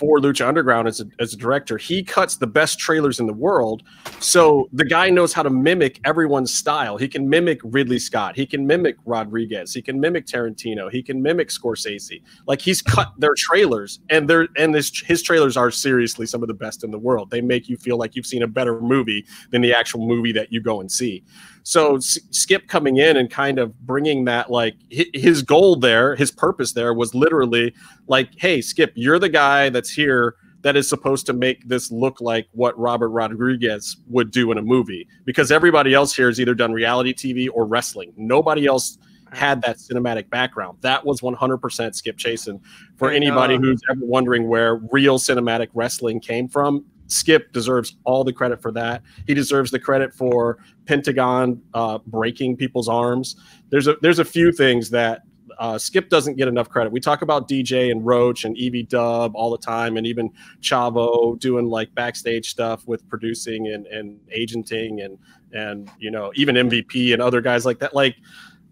[0.00, 1.76] for Lucha Underground as a, as a director.
[1.76, 3.82] He cuts the best trailers in the world,
[4.18, 6.96] so the guy knows how to mimic everyone's style.
[6.96, 8.34] He can mimic Ridley Scott.
[8.34, 9.74] He can mimic Rodriguez.
[9.74, 10.90] He can mimic Tarantino.
[10.90, 12.22] He can mimic Scorsese.
[12.46, 16.48] Like he's cut their trailers, and their and this his trailers are seriously some of
[16.48, 17.30] the best in the world.
[17.30, 20.50] They make you feel like you've seen a better movie than the actual movie that
[20.50, 21.22] you go and see.
[21.62, 26.30] So S- Skip coming in and kind of bringing that like his goal there, his
[26.30, 27.74] purpose there was literally
[28.06, 32.20] like, hey, Skip, you're the guy that's here that is supposed to make this look
[32.20, 36.54] like what Robert Rodriguez would do in a movie because everybody else here has either
[36.54, 38.12] done reality TV or wrestling.
[38.16, 38.98] Nobody else
[39.32, 40.78] had that cinematic background.
[40.80, 42.60] That was 100% Skip Chaisson.
[42.96, 48.32] For anybody who's ever wondering where real cinematic wrestling came from, Skip deserves all the
[48.32, 49.02] credit for that.
[49.26, 53.36] He deserves the credit for Pentagon uh, breaking people's arms.
[53.70, 55.22] There's a there's a few things that
[55.58, 56.92] uh, Skip doesn't get enough credit.
[56.92, 60.30] We talk about DJ and Roach and EV Dub all the time, and even
[60.62, 65.18] Chavo doing like backstage stuff with producing and, and agenting and
[65.52, 67.94] and you know even MVP and other guys like that.
[67.94, 68.16] Like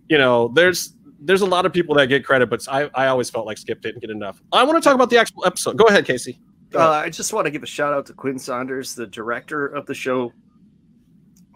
[0.09, 3.29] you know, there's there's a lot of people that get credit, but I, I always
[3.29, 4.41] felt like Skip didn't get enough.
[4.53, 5.77] I want to talk about the actual episode.
[5.77, 6.39] Go ahead, Casey.
[6.75, 6.91] Uh.
[6.91, 9.95] I just want to give a shout out to Quinn Saunders, the director of the
[9.95, 10.33] show,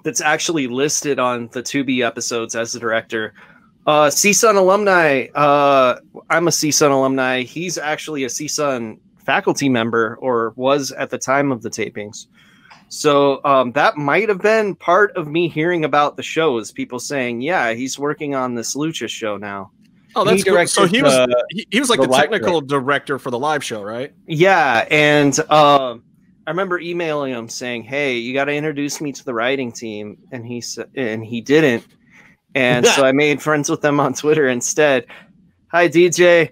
[0.05, 3.35] that's actually listed on the Tubi episodes as the director.
[3.87, 5.27] Uh, CSUN alumni.
[5.35, 5.99] Uh,
[6.31, 7.43] I'm a CSUN alumni.
[7.43, 12.27] He's actually a CSUN faculty member, or was at the time of the tapings.
[12.89, 16.59] So um, that might have been part of me hearing about the show.
[16.59, 19.71] Is people saying, "Yeah, he's working on this Lucha show now."
[20.15, 20.67] Oh, that's He.
[20.67, 23.65] So he was uh, he, he was like the the, technical director for the live
[23.65, 24.13] show, right?
[24.27, 26.03] Yeah, and um,
[26.47, 30.19] I remember emailing him saying, "Hey, you got to introduce me to the writing team,"
[30.33, 31.87] and he said, and he didn't,
[32.55, 35.07] and so I made friends with them on Twitter instead.
[35.69, 36.51] Hi, DJ.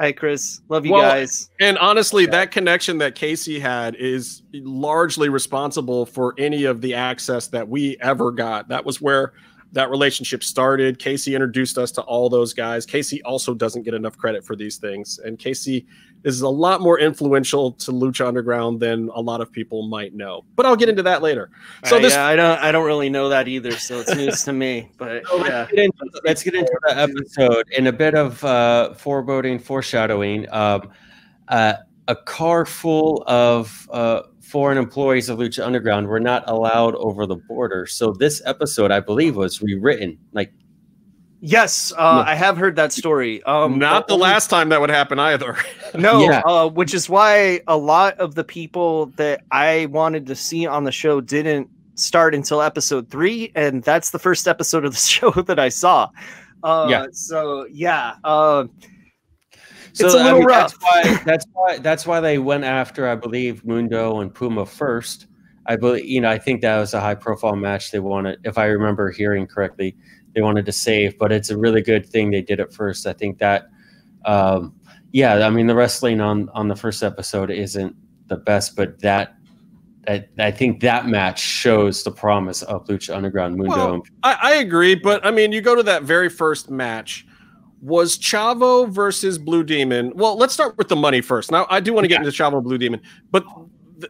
[0.00, 0.62] Hi, Chris.
[0.70, 1.50] Love you Well, guys.
[1.60, 7.48] And honestly, that connection that Casey had is largely responsible for any of the access
[7.48, 8.68] that we ever got.
[8.68, 9.34] That was where
[9.72, 10.98] that relationship started.
[10.98, 12.84] Casey introduced us to all those guys.
[12.84, 15.20] Casey also doesn't get enough credit for these things.
[15.24, 15.86] And Casey
[16.24, 20.44] is a lot more influential to Lucha Underground than a lot of people might know.
[20.56, 21.50] But I'll get into that later.
[21.84, 24.44] So Uh, this yeah, I don't, I don't really know that either, so it's news
[24.44, 24.90] to me.
[24.98, 28.42] But So yeah, let's, get into, let's get into the episode in a bit of
[28.44, 30.50] uh, foreboding, foreshadowing.
[30.52, 30.90] Um,
[31.48, 31.74] uh,
[32.08, 37.36] a car full of uh, foreign employees of Lucha Underground were not allowed over the
[37.36, 37.86] border.
[37.86, 40.18] So this episode, I believe, was rewritten.
[40.32, 40.52] Like,
[41.40, 43.42] yes, uh, I have heard that story.
[43.44, 45.56] Um, not the only- last time that would happen either.
[45.94, 46.40] No, Yeah.
[46.46, 50.84] uh, which is why a lot of the people that I wanted to see on
[50.84, 55.30] the show didn't start until episode three, and that's the first episode of the show
[55.32, 56.08] that I saw.
[56.62, 57.06] Uh, Yeah.
[57.12, 58.64] So yeah, uh,
[59.92, 60.78] so It's a I little mean, rough.
[60.78, 65.26] That's why, that's why that's why they went after, I believe, Mundo and Puma first.
[65.66, 68.58] I believe, you know, I think that was a high profile match they wanted, if
[68.58, 69.96] I remember hearing correctly,
[70.34, 71.18] they wanted to save.
[71.18, 73.06] But it's a really good thing they did it first.
[73.06, 73.68] I think that,
[74.24, 74.74] um,
[75.12, 77.94] yeah, I mean, the wrestling on on the first episode isn't
[78.28, 79.36] the best, but that.
[80.08, 83.76] I, I think that match shows the promise of Lucha Underground Mundo.
[83.76, 87.26] Well, I, I agree, but I mean, you go to that very first match.
[87.82, 90.12] Was Chavo versus Blue Demon?
[90.14, 91.50] Well, let's start with the money first.
[91.50, 93.44] Now, I do want to get into Chavo and Blue Demon, but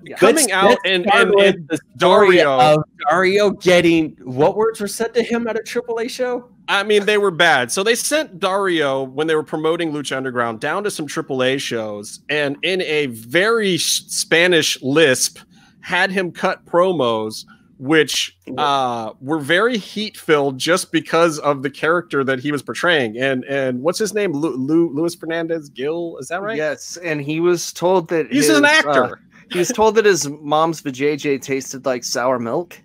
[0.04, 0.16] Yeah.
[0.16, 2.58] coming Let's- out let's and, and, and the Dario.
[2.58, 6.48] of Dario getting what words were said to him at a AAA show?
[6.68, 7.72] I mean, they were bad.
[7.72, 12.20] So they sent Dario when they were promoting Lucha Underground down to some AAA shows,
[12.28, 15.38] and in a very Spanish lisp,
[15.80, 17.44] had him cut promos,
[17.80, 23.16] which uh, were very heat filled just because of the character that he was portraying.
[23.16, 24.32] And and what's his name?
[24.32, 26.58] Lu, Lu, Luis Fernandez Gil, is that right?
[26.58, 29.20] yes, and he was told that He's his, an uh, actor.
[29.50, 32.78] he was told that his mom's vajayjay tasted like sour milk.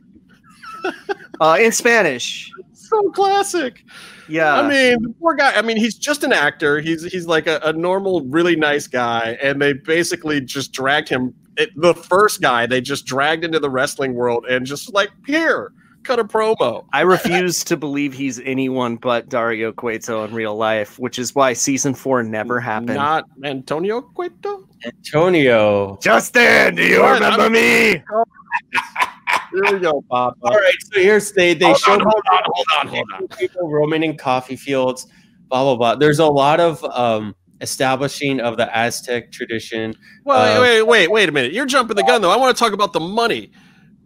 [1.41, 2.49] uh, in Spanish.
[2.73, 3.83] so classic.
[4.29, 5.53] Yeah, I mean, the poor guy.
[5.55, 6.79] I mean, he's just an actor.
[6.79, 11.33] He's he's like a, a normal, really nice guy, and they basically just dragged him.
[11.57, 15.71] It, the first guy they just dragged into the wrestling world and just like here,
[16.03, 16.85] cut a promo.
[16.93, 21.53] I refuse to believe he's anyone but Dario Cueto in real life, which is why
[21.53, 22.95] season four never happened.
[22.95, 24.67] Not Antonio Cueto.
[24.85, 25.97] Antonio.
[26.01, 27.13] Justin, do you What?
[27.21, 28.03] remember me?
[29.51, 30.35] Here we go, Papa.
[30.41, 33.27] All right, so here's they they Hold showed on, hold on, hold on, hold on.
[33.37, 35.07] people roaming in coffee fields,
[35.49, 35.95] blah blah blah.
[35.95, 39.95] There's a lot of um establishing of the Aztec tradition.
[40.23, 41.53] Well, Uh, wait, wait, wait a minute.
[41.53, 42.31] You're jumping the gun though.
[42.31, 43.51] I want to talk about the money.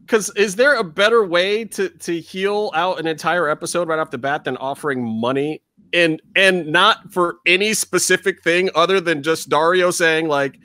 [0.01, 4.09] Because is there a better way to to heal out an entire episode right off
[4.09, 5.61] the bat than offering money
[5.93, 10.57] and and not for any specific thing other than just Dario saying like,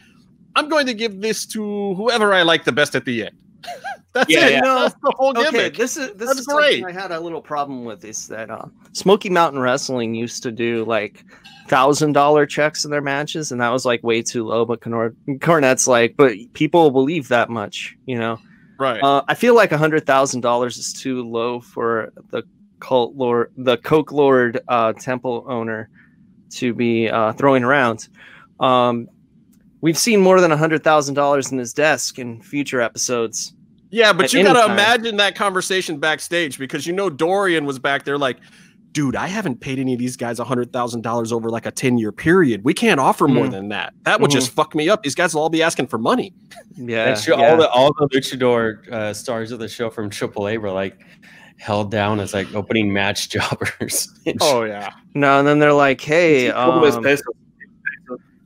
[0.57, 3.37] "I'm going to give this to whoever I like the best at the end."
[4.15, 4.53] That's Yeah, it.
[4.53, 4.61] yeah.
[4.63, 5.77] That's the whole Okay, gimmick.
[5.77, 6.85] this is this That's is great.
[6.85, 10.85] I had a little problem with is that uh, Smoky Mountain Wrestling used to do
[10.85, 11.25] like
[11.69, 14.65] thousand dollar checks in their matches, and that was like way too low.
[14.65, 18.39] But Corn- Cornette's like, but people believe that much, you know.
[18.79, 19.03] right.
[19.03, 22.43] Uh, I feel like a hundred thousand dollars is too low for the
[22.81, 25.89] cult lord, the Coke Lord uh, temple owner,
[26.51, 28.09] to be uh, throwing around.
[28.61, 29.09] Um,
[29.81, 33.55] we've seen more than a hundred thousand dollars in his desk in future episodes.
[33.95, 34.73] Yeah, but you got to time.
[34.73, 38.39] imagine that conversation backstage because you know Dorian was back there like,
[38.91, 42.65] dude, I haven't paid any of these guys $100,000 over like a 10 year period.
[42.65, 43.51] We can't offer more Mhm.
[43.53, 43.93] than that.
[44.03, 45.03] That would just fuck me up.
[45.05, 46.33] These guys will all be asking for money.
[46.77, 47.37] Yeah, That's true.
[47.39, 47.51] yeah.
[47.53, 50.99] All the all the luchador uh, stars of the show from AAA were like
[51.57, 54.09] held down as like opening match jobbers.
[54.41, 54.91] oh, yeah.
[55.15, 56.83] No, and then they're like, "Hey, um.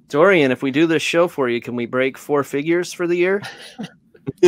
[0.08, 3.16] Dorian, if we do this show for you, can we break four figures for the
[3.16, 3.42] year?"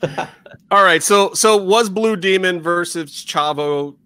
[0.00, 0.18] shit.
[0.70, 1.02] All right.
[1.02, 3.96] So, so was Blue Demon versus Chavo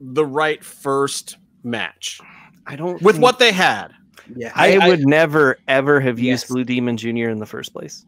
[0.00, 2.20] the right first match
[2.66, 3.00] I don't.
[3.02, 3.92] with think- what they had?
[4.34, 4.52] Yeah.
[4.54, 7.28] I, I- would never ever have used Blue Demon Jr.
[7.28, 8.04] in the first place.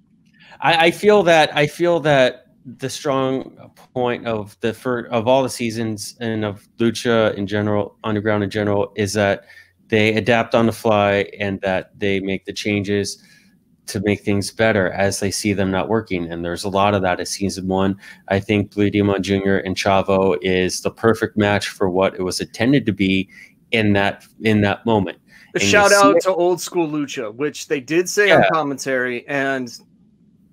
[0.61, 2.47] I, I feel that I feel that
[2.79, 7.97] the strong point of the for of all the seasons and of lucha in general,
[8.05, 9.45] underground in general, is that
[9.89, 13.23] they adapt on the fly and that they make the changes
[13.87, 16.31] to make things better as they see them not working.
[16.31, 17.97] And there's a lot of that at season one.
[18.29, 19.57] I think Blue Demon Jr.
[19.57, 23.29] and Chavo is the perfect match for what it was intended to be
[23.71, 25.19] in that in that moment.
[25.55, 29.79] And shout out to old school lucha, which they did say on commentary, and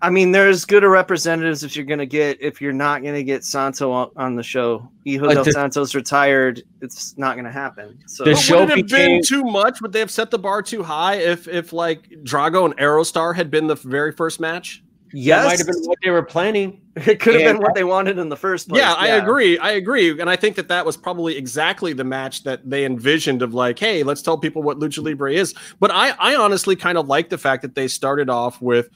[0.03, 3.43] I mean, there's good of representatives if you're gonna get if you're not gonna get
[3.43, 4.89] Santo on, on the show.
[5.05, 6.63] Hijo But del the- Santos retired.
[6.81, 7.99] It's not gonna happen.
[8.07, 9.79] So The But show would it have been too much?
[9.81, 13.51] Would they have set the bar too high if if like Drago and Aerostar had
[13.51, 14.83] been the very first match?
[15.13, 16.79] That yes, might have been what they were planning.
[16.95, 18.79] it could have and- been what they wanted in the first place.
[18.81, 19.59] yeah, I agree.
[19.59, 23.41] I agree, and I think that that was probably exactly the match that they envisioned
[23.41, 25.53] of like, hey, let's tell people what lucha libre is.
[25.81, 28.89] But I, I honestly kind of like the fact that they started off with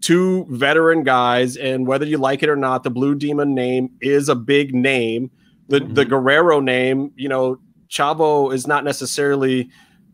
[0.00, 4.28] two veteran guys, and whether you like it or not, the Blue Demon name is
[4.28, 5.30] a big name.
[5.68, 5.94] The mm-hmm.
[5.94, 7.58] the Guerrero name, you know,
[7.88, 9.70] Chavo is not necessarily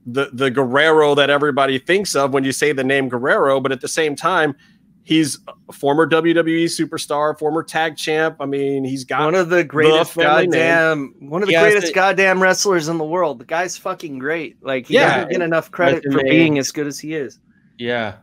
[0.07, 3.81] the the Guerrero that everybody thinks of when you say the name Guerrero, but at
[3.81, 4.55] the same time,
[5.03, 8.37] he's a former WWE superstar, former tag champ.
[8.41, 10.51] I mean, he's got one of the greatest family name.
[10.51, 13.39] goddamn one of the He greatest the- goddamn wrestlers in the world.
[13.39, 14.57] The guy's fucking great.
[14.63, 15.15] Like he Yeah.
[15.15, 16.31] doesn't get enough credit for Resume.
[16.31, 17.39] being as good as he is.
[17.79, 18.15] Yeah.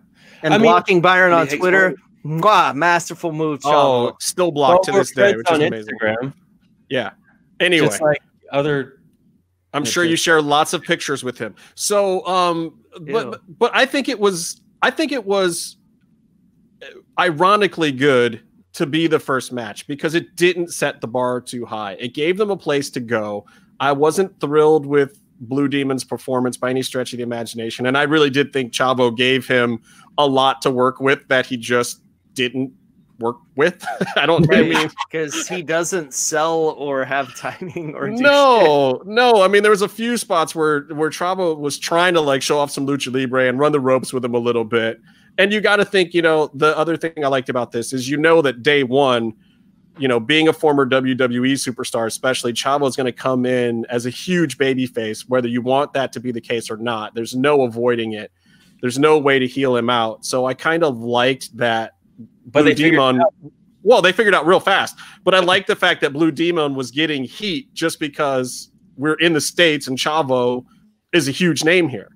[0.44, 3.62] And I mean- blocking Byron on Twitter, mwah, masterful move.
[3.66, 5.94] oh, still blocked to this day, which is amazing.
[6.02, 6.34] Instagram.
[6.90, 7.12] Yeah.
[7.60, 9.00] Anyway, Just like other
[9.74, 11.56] I'm sure you share lots of pictures with him.
[11.76, 13.12] So, um, Ew.
[13.12, 15.78] but but I think it was I think it was
[16.82, 16.86] uh,
[17.20, 18.42] ironically good
[18.74, 21.94] to be the first match because it didn't set the bar too high.
[21.94, 23.46] It gave them a place to go.
[23.80, 28.04] I wasn't thrilled with Blue Demon's performance by any stretch of the imagination, and I
[28.04, 29.80] really did think Chavo gave him
[30.18, 32.02] a lot to work with that he just
[32.34, 32.72] didn't
[33.20, 33.86] work with.
[34.18, 38.24] I don't I mean because he doesn't sell or have timing or do shit.
[38.24, 39.42] no, no.
[39.42, 42.60] I mean, there was a few spots where where Chavo was trying to like show
[42.60, 45.00] off some lucha libre and run the ropes with him a little bit.
[45.38, 48.08] And you got to think, you know, the other thing I liked about this is
[48.08, 49.34] you know that day one,
[49.98, 54.06] you know, being a former WWE superstar, especially Chavo is going to come in as
[54.06, 57.14] a huge baby face, whether you want that to be the case or not.
[57.14, 58.32] There's no avoiding it.
[58.82, 60.26] There's no way to heal him out.
[60.26, 61.94] So I kind of liked that.
[62.46, 63.22] But Blue Demon.
[63.84, 64.98] Well, they figured out real fast.
[65.24, 69.34] But I like the fact that Blue Demon was getting heat just because we're in
[69.34, 70.66] the states and Chavo
[71.14, 72.10] is a huge name here.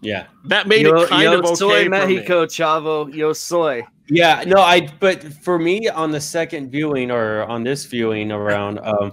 [0.00, 0.26] Yeah.
[0.44, 1.54] That made yo, it kind yo of okay.
[1.54, 1.98] soy for me.
[2.14, 3.14] Mexico, Chavo.
[3.14, 3.82] Yo soy.
[4.08, 8.78] Yeah, no, I but for me on the second viewing or on this viewing around,
[8.80, 9.12] um,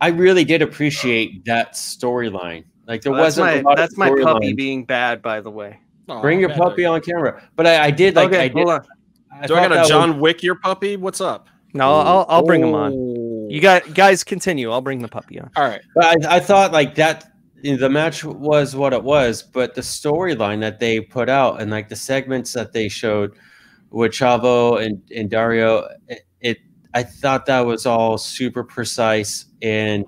[0.00, 2.64] I really did appreciate that storyline.
[2.86, 4.56] Like there Oh, that's wasn't my a lot that's of my puppy storyline.
[4.56, 5.80] being bad, by the way.
[6.08, 8.56] Aw, Bring your puppy on camera, but I, I did like okay, I did.
[8.58, 8.86] hold on.
[9.32, 10.96] I Do I got a John was- Wick your puppy?
[10.96, 11.48] What's up?
[11.72, 12.92] No, I'll I'll bring him on.
[12.94, 13.48] Oh.
[13.50, 14.70] You got guys continue.
[14.70, 15.50] I'll bring the puppy on.
[15.56, 15.80] All right.
[15.96, 17.32] But I, I thought like that
[17.64, 21.88] the match was what it was, but the storyline that they put out and like
[21.88, 23.32] the segments that they showed
[23.90, 26.58] with Chavo and, and Dario, it, it
[26.92, 30.04] I thought that was all super precise and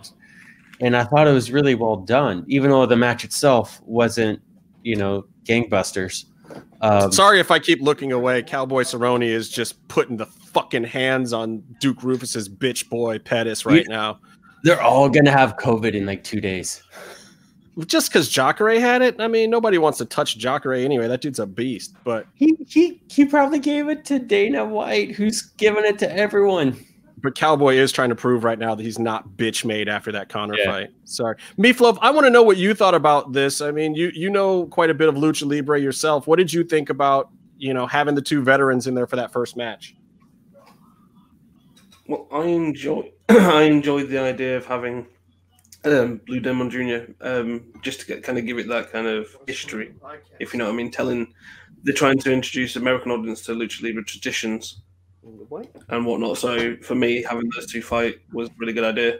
[0.83, 4.43] and I thought it was really well done, even though the match itself wasn't,
[4.83, 6.27] you know, gangbusters.
[6.83, 8.43] Um, Sorry if I keep looking away.
[8.43, 13.87] Cowboy Cerrone is just putting the fucking hands on Duke Roufus's bitch boy Pettis right
[13.89, 14.21] now.
[14.63, 16.83] they're all gonna have COVID in like two days.
[17.85, 21.09] Just because Jacare had it, I mean, nobody wants to touch Jacare anyway.
[21.09, 21.95] That dude's a beast.
[22.05, 26.79] But He he he probably gave it to Dana White, who's giving it to everyone.
[27.23, 30.29] but Cowboy is trying to prove right now that he's not bitch made after that
[30.31, 30.71] Conor Yeah.
[30.71, 30.89] fight.
[31.05, 31.99] Sorry, Meefloaf.
[32.01, 33.61] I want to know what you thought about this.
[33.61, 36.27] I mean, you you know quite a bit of lucha libre yourself.
[36.27, 39.33] What did you think about you know having the two veterans in there for that
[39.33, 39.95] first match?
[42.09, 45.07] Well, I enjoy I enjoyed the idea of having
[45.87, 47.13] um, Blue Demon Jr.
[47.21, 49.95] Um, just to get, kind of give it that kind of history,
[50.41, 50.91] if you know what I mean.
[50.91, 51.33] Telling
[51.83, 54.83] they're trying to introduce American audience to lucha libre traditions
[55.89, 56.39] and whatnot.
[56.39, 59.19] So for me, having those two fight was a really good idea.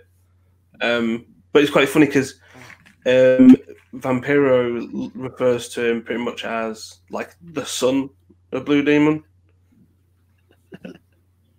[0.81, 2.41] Um, but it's quite funny because
[3.07, 3.57] um,
[3.95, 8.11] Vampiro refers to him pretty much as like the son
[8.53, 9.23] of Blue Demon.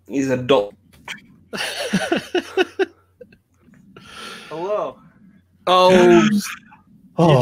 [0.06, 0.74] He's a dot.
[4.48, 4.98] Hello.
[5.66, 6.30] Oh, you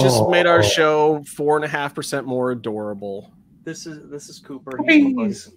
[0.01, 0.31] just Oh.
[0.31, 0.63] made our oh.
[0.63, 3.33] show four and a half percent more adorable.
[3.65, 4.79] This is this is Cooper.
[4.79, 5.53] Please.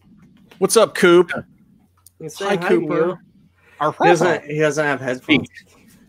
[0.60, 1.32] What's up, Coop?
[2.20, 3.20] He's Hi, saying Cooper.
[3.82, 3.93] you.
[4.00, 5.47] He doesn't he doesn't have headphones.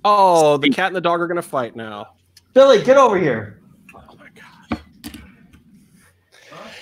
[0.04, 2.14] Oh, the cat and the dog are gonna fight now.
[2.52, 3.60] Billy, get over here.
[3.94, 4.82] Oh my god.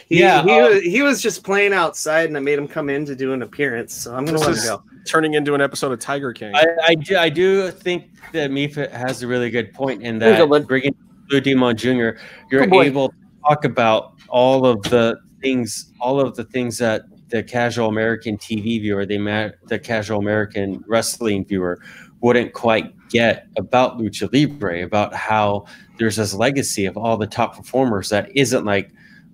[0.08, 2.88] He, Yeah, he, uh, was, he was just playing outside, and I made him come
[2.88, 3.94] in to do an appearance.
[3.94, 4.82] So I'm gonna let him go.
[5.06, 6.54] Turning into an episode of Tiger King.
[6.54, 10.38] I, I do I do think that Mifa has a really good point in that
[10.38, 10.94] go, bringing
[11.28, 12.10] Blue Demon Jr.
[12.50, 13.14] You're able to
[13.46, 18.80] talk about all of the things, all of the things that the casual American TV
[18.80, 21.80] viewer, the the casual American wrestling viewer,
[22.20, 25.64] wouldn't quite get about lucha libre, about how
[25.98, 28.90] there's this legacy of all the top performers that isn't like,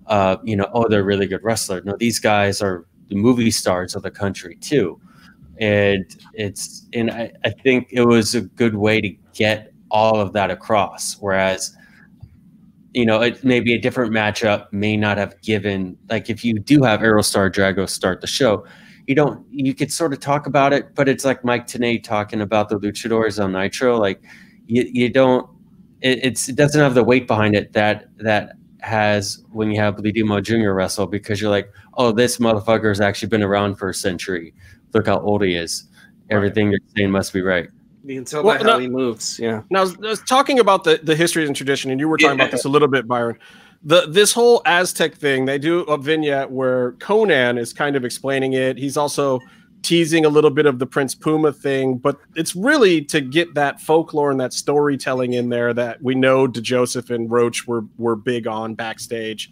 [0.06, 1.80] uh, you know, oh, they're a really good wrestler.
[1.82, 5.00] No, these guys are the movie stars of the country too
[5.58, 10.32] and it's and I, I think it was a good way to get all of
[10.32, 11.76] that across whereas
[12.92, 16.82] you know it maybe a different matchup may not have given like if you do
[16.82, 18.64] have aerostar drago start the show
[19.06, 22.40] you don't you could sort of talk about it but it's like mike Tenay talking
[22.40, 24.22] about the luchadors on nitro like
[24.66, 25.48] you, you don't
[26.00, 29.96] it, it's it doesn't have the weight behind it that that has when you have
[29.96, 30.70] Blue Demon Jr.
[30.72, 34.52] wrestle because you're like, oh, this motherfucker has actually been around for a century.
[34.92, 35.84] Look how old he is.
[36.30, 37.68] Everything you're saying must be right.
[38.04, 39.38] You can tell Well, by how he moves.
[39.38, 39.62] Yeah.
[39.70, 42.18] Now, I was- I was talking about the, the history and tradition, and you were
[42.18, 42.44] talking Yeah.
[42.44, 43.38] about this a little bit, Byron.
[43.82, 48.52] The this whole Aztec thing, they do a vignette where Konnan is kind of explaining
[48.52, 48.76] it.
[48.78, 49.40] He's also
[49.84, 53.80] teasing a little bit of the Prince Puma thing, but it's really to get that
[53.80, 58.46] folklore and that storytelling in there that we know DeJoseph and Roach were were big
[58.46, 59.50] on backstage.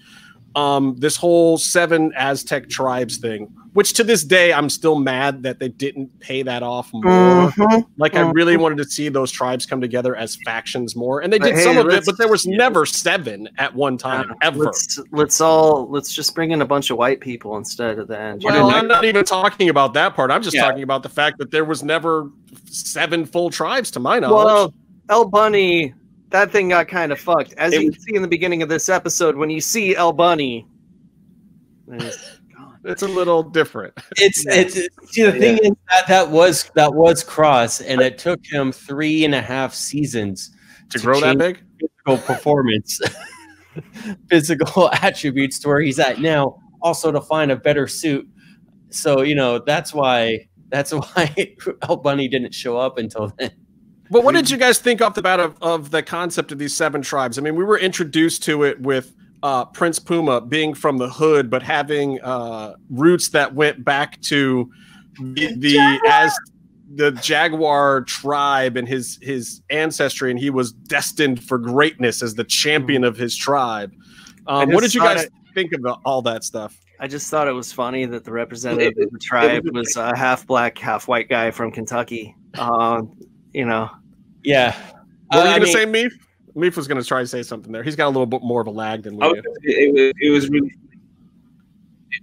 [0.54, 5.58] Um, this whole seven Aztec tribes thing, which to this day I'm still mad that
[5.58, 7.02] they didn't pay that off more.
[7.04, 7.86] Mhm.
[7.96, 8.34] Like I Mhm.
[8.34, 11.54] really wanted to see those tribes come together as factions more, and they But did
[11.56, 14.64] hey, some of it, but there was never seven at one time Uh, ever.
[14.64, 18.20] Let's let's all let's just bring in a bunch of white people instead of the
[18.20, 18.42] end.
[18.44, 20.30] Well, I'm not even talking about that part.
[20.30, 20.64] I'm just Yeah.
[20.66, 22.28] talking about the fact that there was never
[22.66, 24.44] seven full tribes, to my knowledge.
[24.44, 24.74] Well,
[25.08, 25.94] El Bunny,
[26.32, 27.54] that thing got kind of fucked.
[27.54, 30.12] As It you can see in the beginning of this episode, when you see El
[30.12, 30.66] Bunny,
[31.88, 32.38] it's
[32.84, 33.94] it's a little different.
[34.16, 34.54] It's Yeah.
[34.54, 34.74] it's
[35.12, 39.24] see the thing is that that was that was cross and it took him three
[39.24, 40.50] and a half seasons
[40.90, 43.00] To grow that big, physical performance,
[44.28, 46.58] physical attributes to where he's at now.
[46.82, 48.28] Also to find a better suit.
[48.90, 51.54] So you know that's why that's why
[51.88, 53.50] El Bunny didn't show up until then.
[54.12, 56.76] But what did you guys think off the bat of, of the concept of these
[56.76, 57.38] seven tribes?
[57.38, 61.48] I mean, we were introduced to it with uh, Prince Puma being from the hood,
[61.48, 64.70] but having uh, roots that went back to
[65.18, 66.36] the, the as
[66.94, 72.44] the Jaguar tribe and his his ancestry, and he was destined for greatness as the
[72.44, 73.94] champion of his tribe.
[74.46, 76.78] Um, what did you guys it- think of all that stuff?
[77.00, 80.46] I just thought it was funny that the representative of the tribe was a half
[80.46, 82.36] black, half white guy from Kentucky.
[82.58, 83.18] Um,
[83.52, 83.90] you know,
[84.44, 84.74] Yeah.
[85.28, 86.12] What were Uh, you I going to mean- say, Meef?
[86.54, 87.82] Meef was going to try to say something there.
[87.82, 89.38] He's got a little bit more of a lag than we I do.
[89.62, 90.70] it, it, it was really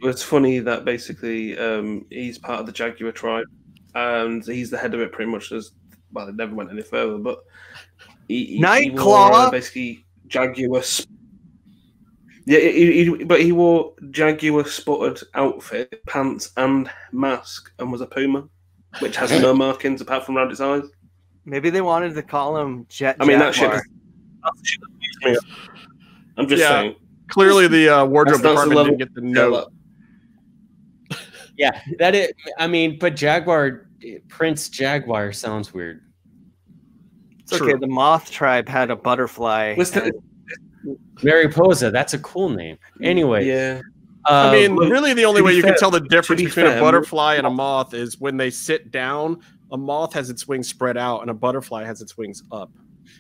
[0.02, 3.48] it was funny that basically um, he's part of the Jaguar tribe
[3.96, 5.72] and he's the head of it pretty much as
[6.14, 7.40] well it never went any further but
[8.28, 9.04] he, he, he Nightclaw?
[9.04, 11.10] wore, uh, basically Jaguar sp-
[12.46, 18.06] yeah he, he, but he wore Jaguar spotted outfit pants and mask and was a
[18.06, 18.48] puma
[19.00, 20.84] which has no markings apart from around its eyes
[21.50, 23.18] maybe they wanted to call him Jet.
[23.20, 23.82] I mean Jaguar.
[24.44, 24.90] that's shit that
[25.24, 25.50] freaks me.
[26.38, 26.70] I'm just Yeah.
[26.70, 26.96] saying
[27.30, 29.72] Clearly, the uh, wardrobe That's- that's department didn't get the note.
[31.58, 32.36] Yeah, that it.
[32.58, 33.88] I mean, but Jaguar
[34.30, 36.02] Prince Jaguar sounds weird.
[37.40, 37.74] It's okay.
[37.74, 39.76] The Moth tribe had a butterfly.
[39.78, 42.78] Was the- and- Mariposa, that's a cool name.
[43.04, 43.82] Anyway, yeah
[44.26, 46.66] uh, I mean, really, the only way be you can tell the difference be between
[46.68, 49.42] a butterfly and a moth is when they sit down.
[49.72, 52.72] A moth has its wings spread out, and a butterfly has its wings up.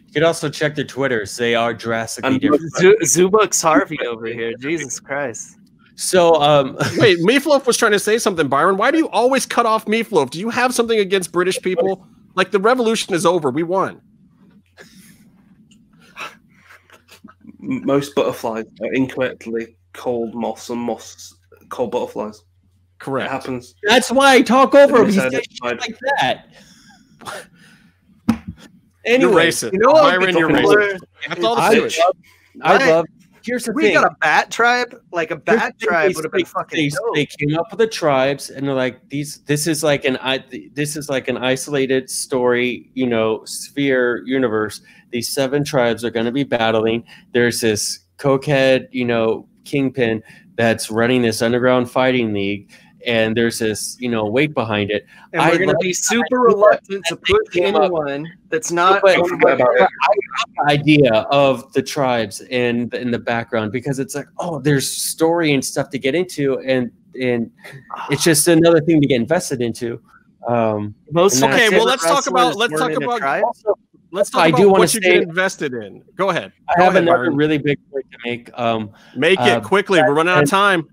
[0.07, 1.35] you could also check their Twitters.
[1.37, 2.71] They are drastically And- different.
[2.77, 4.53] Zu- Zubux Harvey over here.
[4.59, 5.55] Jesus Christ.
[5.95, 8.77] So, um, Wait, Meefloaf was trying to say something, Byron.
[8.77, 10.29] Why do you always cut off Meefloaf?
[10.29, 12.07] Do you have something against British people?
[12.35, 13.49] Like the revolution is over.
[13.51, 14.01] We won.
[17.59, 21.35] Most butterflies are incorrectly called moths and moths
[21.69, 22.41] called butterflies.
[22.99, 23.31] It Correct.
[23.31, 23.75] happens.
[23.83, 25.05] that's why I talk over him.
[25.05, 25.81] He's got Misidentified.
[25.81, 26.45] shit like that.
[28.29, 29.71] You're Anyway, racist.
[29.73, 30.77] You know what would Byron, you're cooler?
[30.81, 30.99] racist.
[31.29, 32.13] That's all the I love,
[32.61, 33.05] I love.
[33.41, 33.91] Here's the We thing.
[33.95, 34.93] We got a bat tribe.
[35.13, 37.15] Like a bat They- tribe they- would have been fucking they, dope.
[37.15, 40.43] they came up with the tribes and they're like these this is like an i
[40.73, 44.81] this is like an isolated story you know sphere universe
[45.11, 50.21] these seven tribes are going to be battling there's this cokehead you know kingpin
[50.55, 52.69] that's running this underground fighting league
[53.05, 55.05] and there's this you know weight behind it.
[55.33, 59.75] And I we're gonna be super reluctant to put anyone that's not But- forget about
[59.79, 59.87] it.
[60.67, 65.63] idea of the tribes and in the background because it's like oh there's story and
[65.63, 66.91] stuff to get into and
[67.21, 67.49] and
[68.09, 70.01] it's just another thing to get invested into
[70.47, 73.73] um most And of my Okay, well, let's talk about- let's talk about- also
[74.11, 76.01] Let's talk I about do wanna what you say- get invested in.
[76.15, 76.51] Go ahead.
[76.67, 77.35] i Go have ahead, another Byron.
[77.35, 80.01] really big point to make um Make uh, it quickly.
[80.01, 80.87] We're running out of time.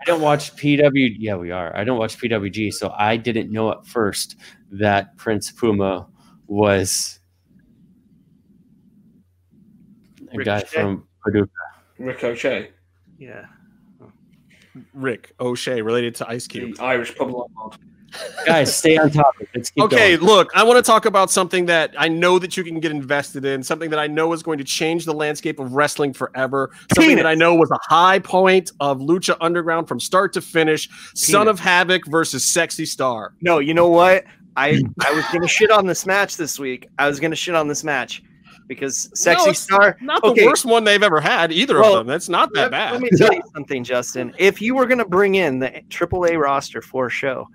[0.00, 3.70] I don't watch pw yeah we are i don't watch pwg so i didn't know
[3.70, 4.36] at first
[4.70, 6.06] that prince puma
[6.46, 7.20] was
[10.32, 10.80] a guy Ricochet?
[10.80, 12.26] from Paducah.
[12.26, 12.70] O'Shea.
[13.18, 13.46] Yeah.
[14.94, 16.76] Rick O'Shea related to Ice Cube.
[16.76, 17.50] the Irish pub lord.
[18.46, 20.28] Guys stay on topic let's keep Okay, going.
[20.28, 23.44] look, I want to talk about something that I know that you can get invested
[23.44, 27.16] in, something that I know is going to change the landscape of wrestling forever, something
[27.16, 30.88] that I know was a high point of Lucha Underground from start to finish.
[31.14, 33.34] Son of Havoc versus Sexy Star.
[33.40, 34.24] No, you know what?
[34.56, 36.88] I I was gonna shit on this match this week.
[36.98, 38.22] I was gonna shit on this match
[38.66, 39.96] because Sexy it's Star.
[40.00, 40.40] Not Okay.
[40.42, 42.06] the worst one they've ever had, either Well, of them.
[42.08, 42.92] That's not that Let, bad.
[42.92, 44.32] let me tell you something, Justin.
[44.38, 47.48] If you were gonna bring in the AAA roster for a show,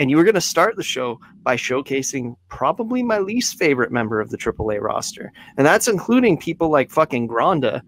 [0.00, 4.30] and you were gonna start the show by showcasing probably my least favorite member of
[4.30, 7.82] the AAA roster, and that's including people like fucking Gronda.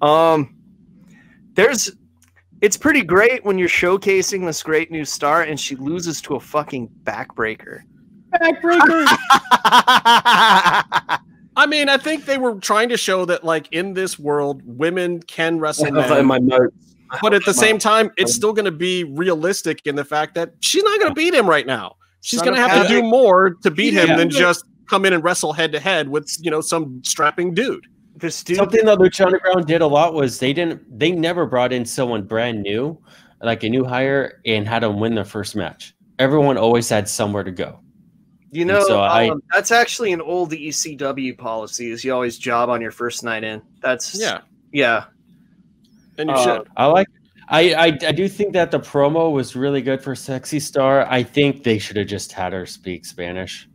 [0.00, 0.56] Um,
[1.54, 1.92] there's.
[2.62, 6.40] It's pretty great when you're showcasing this great new star and she loses to a
[6.40, 7.80] fucking backbreaker.
[8.34, 9.06] Backbreaker.
[11.56, 15.22] I mean, I think they were trying to show that, like, in this world, women
[15.22, 16.96] can I wrestle have that men, in my notes.
[17.22, 20.52] but at the same time, it's still going to be realistic in the fact that
[20.60, 21.96] she's not going to beat him right now.
[22.22, 24.16] She's going to have to do more to beat him Yeah.
[24.16, 27.86] than just come in and wrestle head to head with, you know, some strapping dude.
[28.16, 31.72] This dude, Something that Lucha Underground did a lot was they didn't they never brought
[31.72, 33.00] in someone brand new,
[33.40, 35.94] like a new hire, and had them win their first match.
[36.18, 37.80] Everyone always had somewhere to go.
[38.50, 41.90] You know, so I- um, that's actually an old ECW policy.
[41.92, 43.62] Is you always job on your first night in.
[43.80, 44.40] That's Yeah,
[44.72, 45.04] yeah.
[46.20, 46.68] And you Uh, should.
[46.76, 47.08] I like.
[47.48, 51.04] I, I I do think that the promo was really good for Sexy Star.
[51.10, 53.68] I think they should have just had her speak Spanish.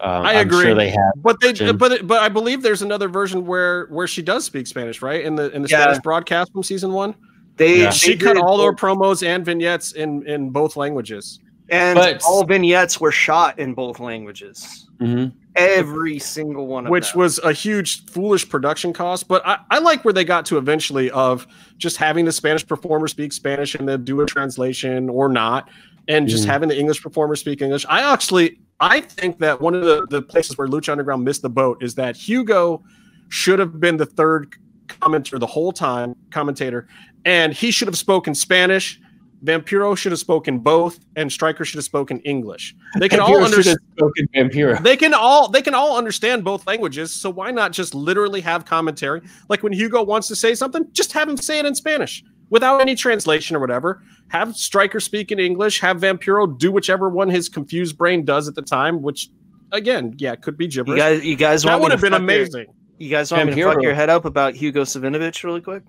[0.00, 0.64] Um, I I'm agree.
[0.64, 1.12] sure they have.
[1.16, 1.76] But they, Jim.
[1.76, 5.22] but but I believe there's another version where where she does speak Spanish, right?
[5.24, 5.82] In the in the Yeah.
[5.82, 7.14] Spanish broadcast from season one,
[7.56, 7.90] They, Yeah.
[7.90, 11.40] they she cut all their promos and vignettes in in both languages.
[11.70, 14.88] and But- all vignettes were shot in both languages.
[15.00, 15.32] Mhm.
[15.56, 17.20] Every single one of which them.
[17.20, 21.10] was a huge foolish production cost but I, I like where they got to eventually
[21.12, 21.46] of
[21.76, 25.68] just having the spanish performer speak spanish and then do a translation or not
[26.08, 26.48] and just Mm.
[26.48, 30.20] having the english performer speak english i actually i think that one of the, the
[30.22, 32.82] places where lucha underground missed the boat is that hugo
[33.28, 34.54] should have been the third
[34.88, 36.88] commenter the whole time commentator
[37.24, 39.00] and he should have spoken spanish
[39.44, 43.38] vampiro should have spoken both and striker should have spoken english they can all Vampiro
[43.40, 44.82] should understand spoken Vampiro.
[44.82, 48.64] they can all they can all understand both languages so why not just literally have
[48.64, 52.24] commentary like when hugo wants to say something just have him say it in spanish
[52.50, 57.28] without any translation or whatever have striker speak in english have vampiro do whichever one
[57.28, 59.28] his confused brain does at the time which
[59.72, 60.98] again yeah could be gibberish.
[60.98, 61.24] you gibberish guys.
[61.24, 62.66] You guys that want would have been fuck your- amazing
[62.98, 65.82] you guys want me to fuck your head up about Hugo Savinovich really quick?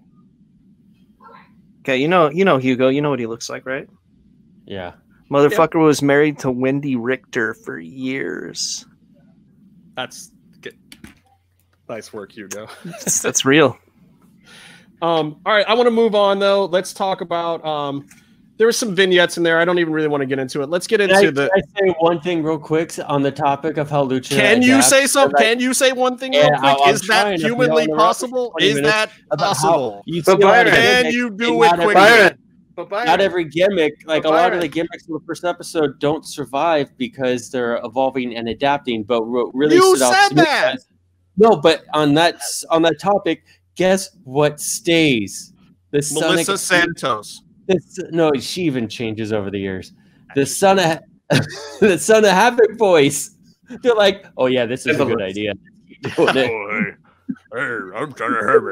[1.85, 2.87] Okay, you know, you know Hugo.
[2.87, 3.87] You know what he looks like, right?
[4.65, 4.93] Yeah.
[5.29, 8.87] Motherfucker was married to Wendi Richter for years.
[9.95, 10.31] that's
[10.61, 10.75] good.
[11.87, 13.77] nice work hugo That's, that's real.
[15.03, 16.65] Um, all right, I want to move on though.
[16.65, 18.07] Let's talk about um
[18.57, 19.59] there were some vignettes in there.
[19.59, 20.69] I don't even really want to get into it.
[20.69, 23.31] Let's get Can I, into the can I say one thing real quick on the
[23.31, 24.29] topic of how Lucha?
[24.35, 25.33] Can you say something?
[25.35, 26.61] Like, Can you say one thing real quick?
[26.63, 27.33] I'm Is that trying.
[27.35, 28.53] If we humanly all know Robert possible?
[28.59, 30.01] Is that possible?
[30.05, 31.93] You But see a Byron- Can you do it not quickly?
[31.95, 32.37] Byron,
[32.75, 35.99] but Byron, Not every gimmick, like a lot of the gimmicks in the first episode,
[35.99, 39.03] don't survive because they're evolving and adapting.
[39.03, 40.73] But what really You stood out said to me that!
[40.75, 40.87] was-
[41.37, 42.39] no, but on that
[42.69, 43.43] on that topic,
[43.75, 45.51] guess what stays?
[45.91, 47.41] The Sonic, Melissa Santos.
[47.67, 49.93] This, no, she even changes over the years.
[50.35, 50.99] The son of
[51.79, 53.31] the son of Havoc voice.
[53.81, 55.53] They're like, oh yeah, this is a good idea.
[56.15, 56.91] Doing oh, hey,
[57.53, 58.63] hey, I'm trying to have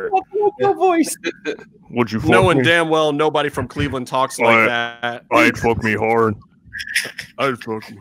[0.60, 1.16] Your voice.
[1.90, 2.64] Would you fuck Knowing me?
[2.64, 5.26] damn well nobody from Cleveland talks like Oh, that.
[5.32, 6.36] I'd fuck me hard.
[7.40, 7.98] I'd fuck me.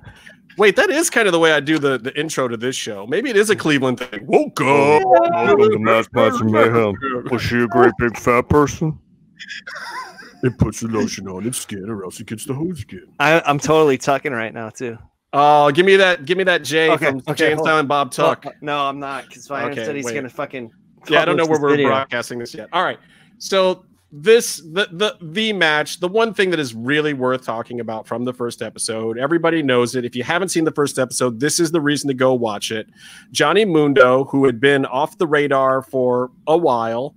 [0.59, 3.07] Wait, that is kind of the way I do the, the intro to this show.
[3.07, 4.27] Maybe it is a Cleveland thing.
[4.27, 5.03] Woke up.
[5.03, 6.95] Welcome to Masks Mats and Mayhem.
[7.31, 8.99] Was she a great big fat person?
[10.43, 13.07] It puts the lotion on its skin, or else it gets the hose skin.
[13.21, 14.99] I, I'm totally tucking right now too.
[15.33, 16.25] Oh, give me that.
[16.25, 18.45] Give me that Jay Okay, from okay, James hold Town and Bob oh, Tuck.
[18.45, 20.15] Well, no, I'm not because Byron Okay, said he's wait.
[20.15, 20.71] gonna fucking.
[21.09, 21.89] Yeah, I don't know where we're video.
[21.89, 22.69] broadcasting this yet.
[22.73, 22.99] All right.
[23.39, 28.07] So this the the the match the one thing that is really worth talking about
[28.07, 31.59] from the first episode everybody knows it if you haven't seen the first episode this
[31.59, 32.87] is the reason to go watch it
[33.31, 37.15] johnny mundo who had been off the radar for a while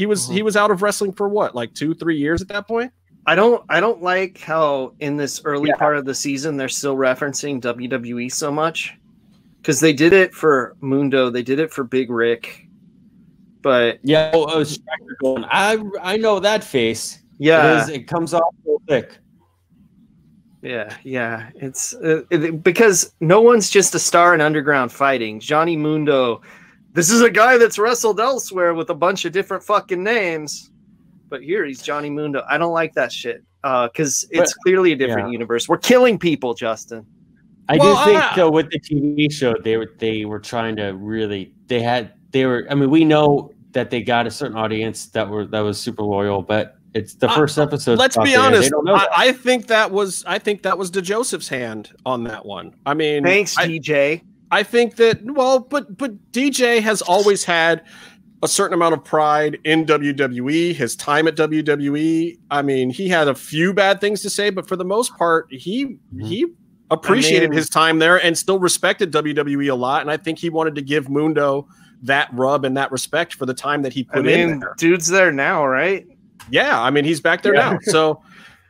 [0.00, 2.66] he was he was out of wrestling for what like two three years at that
[2.66, 2.90] point
[3.26, 5.76] I don't I don't like how in this early Yeah.
[5.76, 8.94] part of the season they're still referencing WWE so much.
[9.62, 12.66] Cause they did it for Mundo, they did it for Big Rick.
[13.60, 15.44] But Yeah, oh, oh, Striker going.
[15.50, 17.22] I I know that face.
[17.38, 19.18] Yeah, is, it comes off so thick.
[20.62, 21.50] yeah, yeah.
[21.56, 25.40] It's uh, it- because no one's just a star in underground fighting.
[25.40, 26.40] Johnny Mundo,
[26.92, 30.70] this is a guy that's wrestled elsewhere with a bunch of different fucking names.
[31.28, 32.42] But here he's Johnny Mundo.
[32.48, 33.44] I don't like that shit.
[33.62, 35.32] Uh, because it's clearly a different yeah.
[35.32, 35.68] universe.
[35.68, 37.04] We're killing people, Justin.
[37.68, 40.76] I Well, do think uh, though with the TV show they were they were trying
[40.76, 44.56] to really they had they were I mean we know that they got a certain
[44.56, 47.98] audience that were that was super loyal, but it's the Uh, first episode.
[47.98, 49.08] let's be there, honest I.
[49.12, 53.22] I think that was i think that was DeJoseph's hand on that one i mean
[53.22, 54.22] Thanks, I, DJ.
[54.50, 57.84] I think that well, but but DJ has always had
[58.42, 60.74] a certain amount of pride in WWE.
[60.74, 62.38] His time at WWE.
[62.50, 65.46] I mean, he had a few bad things to say, but for the most part,
[65.50, 66.20] he mm-hmm.
[66.20, 66.46] he
[66.90, 70.02] appreciated mean- his time there and still respected WWE a lot.
[70.02, 71.68] And I think he wanted to give Mundo
[72.02, 74.74] that rub and that respect for the time that he I put in mean, there.
[74.78, 76.06] dude's there now, right?
[76.50, 77.72] Yeah, I mean, he's back there Yeah.
[77.72, 77.78] now.
[77.82, 78.22] So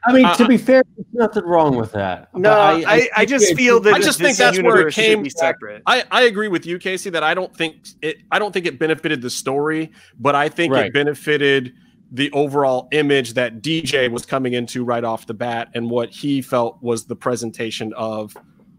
[0.07, 2.29] I mean, Uh, to be fair, there's nothing wrong with that.
[2.35, 5.23] No, But I, I, just feel that I just this think that's where it came-
[5.23, 5.83] be separate.
[5.87, 8.79] I, I agree with you, Casey, that I don't think it I don't think it
[8.79, 11.75] benefited the story, but I think it benefited
[12.13, 16.43] the overall image that DJ was coming into right off the bat and what he
[16.43, 18.37] felt was the presentation of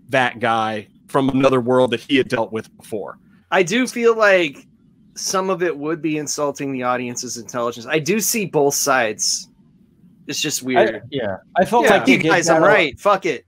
[0.09, 3.19] that guy from another world that he had dealt with before.
[3.51, 4.67] I do feel like
[5.15, 7.85] some of it would be insulting the audience's intelligence.
[7.85, 9.49] I do see both sides.
[10.31, 11.03] It's just I, weird.
[11.11, 11.97] yeah, I felt Yeah.
[11.97, 12.67] like you guys, I'm a lot.
[12.67, 12.99] right.
[12.99, 13.45] Fuck it.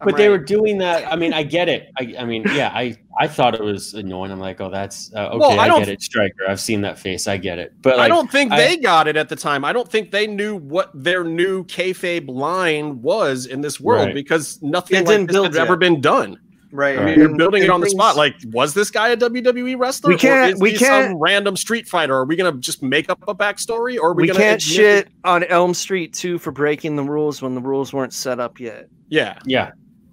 [0.00, 1.10] I'm but they were doing that.
[1.10, 1.88] I mean, I get it.
[1.98, 4.30] I, I mean, yeah, I, I thought it was annoying.
[4.30, 5.38] I'm like, oh, that's uh, okay.
[5.38, 6.44] Well, I I, get it, Striker.
[6.46, 7.26] I've seen that face.
[7.26, 7.72] I get it.
[7.80, 9.64] But I don't think I- they got it at the time.
[9.64, 14.14] I don't think they knew what their new kayfabe line was in this world Right.
[14.14, 16.38] because nothing It like didn't this build has ever been done.
[16.72, 16.96] Right.
[16.96, 17.16] I mean, Right.
[17.18, 18.16] you're building it on the things- spot.
[18.16, 20.08] Like, was this guy a WWE wrestler?
[20.10, 22.14] We can't- Or is we he can't- some random street fighter.
[22.14, 24.76] Are we gonna just make up a backstory, or are we, we gonna can't admit
[24.76, 28.58] shit on Elm Street 2 for breaking the rules when the rules weren't set up
[28.60, 28.88] yet.
[29.08, 29.70] Yeah, Yeah,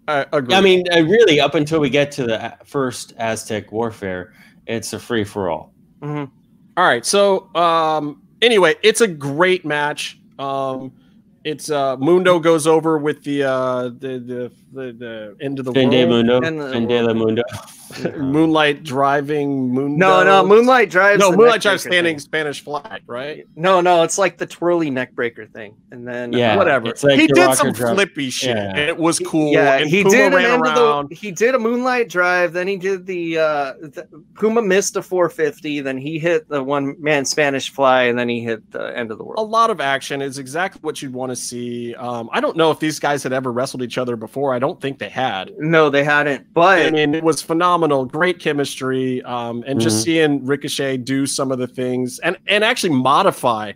[0.08, 0.54] I agree.
[0.56, 4.34] I mean, uh, really, up until we get to the first Aztec warfare,
[4.68, 5.74] it's a free for all.
[6.01, 6.30] Mhm.
[6.78, 7.06] all right.
[7.06, 10.20] So, um, anyway, it's a great match.
[10.39, 10.91] Um,
[11.44, 15.74] it's uh, Mundo goes over with the uh, the the the, the end of the
[15.74, 16.26] Fin de world.
[16.28, 17.44] Mundo, And the Fin de la Mundo.
[18.18, 19.98] Moonlight driving Mundo.
[20.06, 21.20] No, no, Moonlight Drives.
[21.20, 22.20] No, Moonlight neckbreaker drives standing thing.
[22.20, 23.46] Spanish flag, right?
[23.56, 25.76] No, no, it's like the twirly neck breaker thing.
[25.91, 26.89] And then uh, Yeah, Whatever.
[26.89, 27.96] it's like he did some drop.
[27.96, 28.70] flippy shit, Yeah.
[28.70, 29.52] and it was cool.
[29.54, 30.78] Yeah, and he Puma did an ran end around.
[31.06, 34.96] of the, he did a moonlight drive, then he did the uh the, Puma missed
[34.96, 38.98] a 450, then he hit the one man Spanish fly, and then he hit the
[38.98, 39.39] end of the world.
[39.39, 41.94] a lot of action is exactly what you'd want to see.
[41.96, 44.54] Um, I don't know if these guys had ever wrestled each other before.
[44.54, 45.52] I don't think they had.
[45.58, 50.04] No, they hadn't, But I mean, it was phenomenal, great chemistry, um, and just Mhm.
[50.04, 53.74] seeing Ricochet do some of the things and and actually modify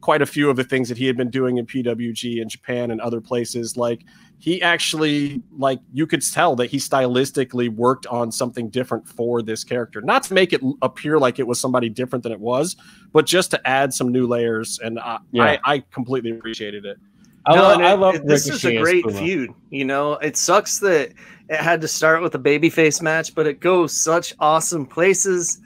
[0.00, 2.90] quite a few of the things that he had been doing in PWG in Japan
[2.90, 3.76] and other places.
[3.76, 4.02] Like
[4.38, 9.64] he actually, like you could tell that he stylistically worked on something different for this
[9.64, 12.76] character, not to make it appear like it was somebody different than it was,
[13.12, 14.78] but just to add some new layers.
[14.84, 15.42] And I, Yeah.
[15.42, 16.98] I, I completely appreciated it.
[17.46, 19.50] I, No, love, I love it- this is a great feud.
[19.70, 21.12] You know, it sucks that
[21.48, 25.60] it had to start with a babyface match, but it goes such awesome places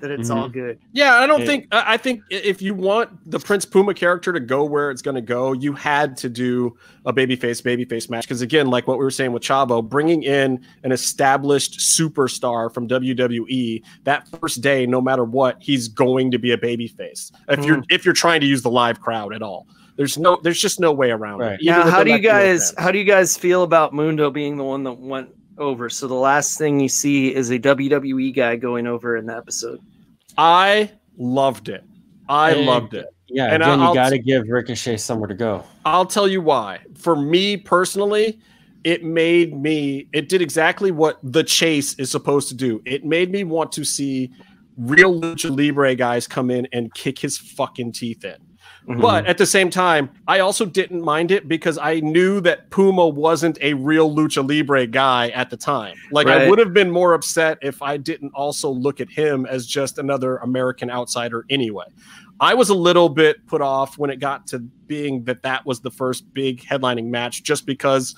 [0.00, 0.38] that it's Mm-hmm.
[0.38, 0.78] all good.
[0.92, 1.46] Yeah, I don't Yeah.
[1.46, 1.68] think.
[1.72, 5.14] I I think if you want the Prince Puma character to go where it's going
[5.14, 6.76] to go, you had to do
[7.06, 10.60] a babyface babyface match because again, like what we were saying with Chavo, bringing in
[10.84, 16.52] an established superstar from WWE that first day, no matter what, he's going to be
[16.52, 17.32] a babyface.
[17.48, 19.66] If you're if you're trying to use the live crowd at all,
[19.96, 21.54] there's no there's just no way around Right.
[21.54, 21.62] it.
[21.62, 22.74] even Now, how do you guys fans.
[22.84, 25.28] how do you guys feel about Mundo being the one that went
[25.58, 25.88] over?
[25.90, 29.80] So the last thing you see is a WWE guy going over in the episode.
[30.38, 31.82] I loved it.
[32.28, 33.06] I And- loved it.
[33.28, 35.64] Yeah, And again, I'll- you got to give Ricochet somewhere to go.
[35.84, 36.78] I'll tell you why.
[36.94, 38.38] For me personally,
[38.84, 42.80] it made me, it did exactly what the chase is supposed to do.
[42.84, 44.30] It made me want to see
[44.76, 48.36] real Lucha Libre guys come in and kick his fucking teeth in.
[48.88, 49.00] Mhm.
[49.00, 53.08] But at the same time, I also didn't mind it because I knew that Puma
[53.08, 55.96] wasn't a real lucha libre guy at the time.
[56.12, 59.66] Like I would have been more upset if I didn't also look at him as
[59.66, 61.86] just another American outsider anyway.
[62.38, 65.80] I was a little bit put off when it got to being that that was
[65.80, 68.14] the first big headlining match just because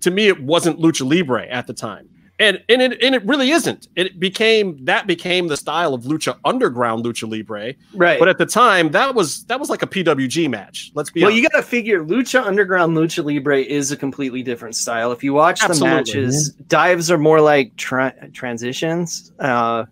[0.00, 2.08] to me it wasn't lucha libre at the time.
[2.38, 3.88] And and it, and it really isn't.
[3.96, 7.74] It became that became the style of lucha underground lucha libre.
[7.94, 8.18] right.
[8.18, 10.90] But at the time, that was that was like a PWG match.
[10.94, 11.42] Let's be well, honest.
[11.42, 15.12] you got to figure Lucha Underground, Lucha Libre is a completely different style.
[15.12, 15.96] If you watch the Absolutely.
[15.96, 19.86] matches, dives are more like tra- transitions, uh,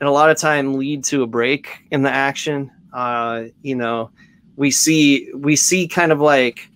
[0.00, 2.72] and a lot of time lead to a break in the action.
[2.92, 4.10] Uh, you know,
[4.56, 6.68] we see we see kind of like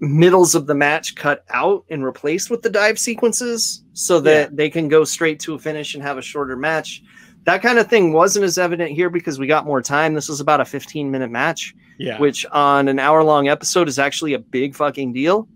[0.00, 4.70] middles of the match cut out and replaced with the dive sequences so that they
[4.70, 7.02] can go straight to a finish and have a shorter match.
[7.44, 10.14] That kind of thing wasn't as evident here because we got more time.
[10.14, 12.18] This was about a 15 minute match yeah.
[12.18, 15.46] which on an hour long episode is actually a big fucking deal.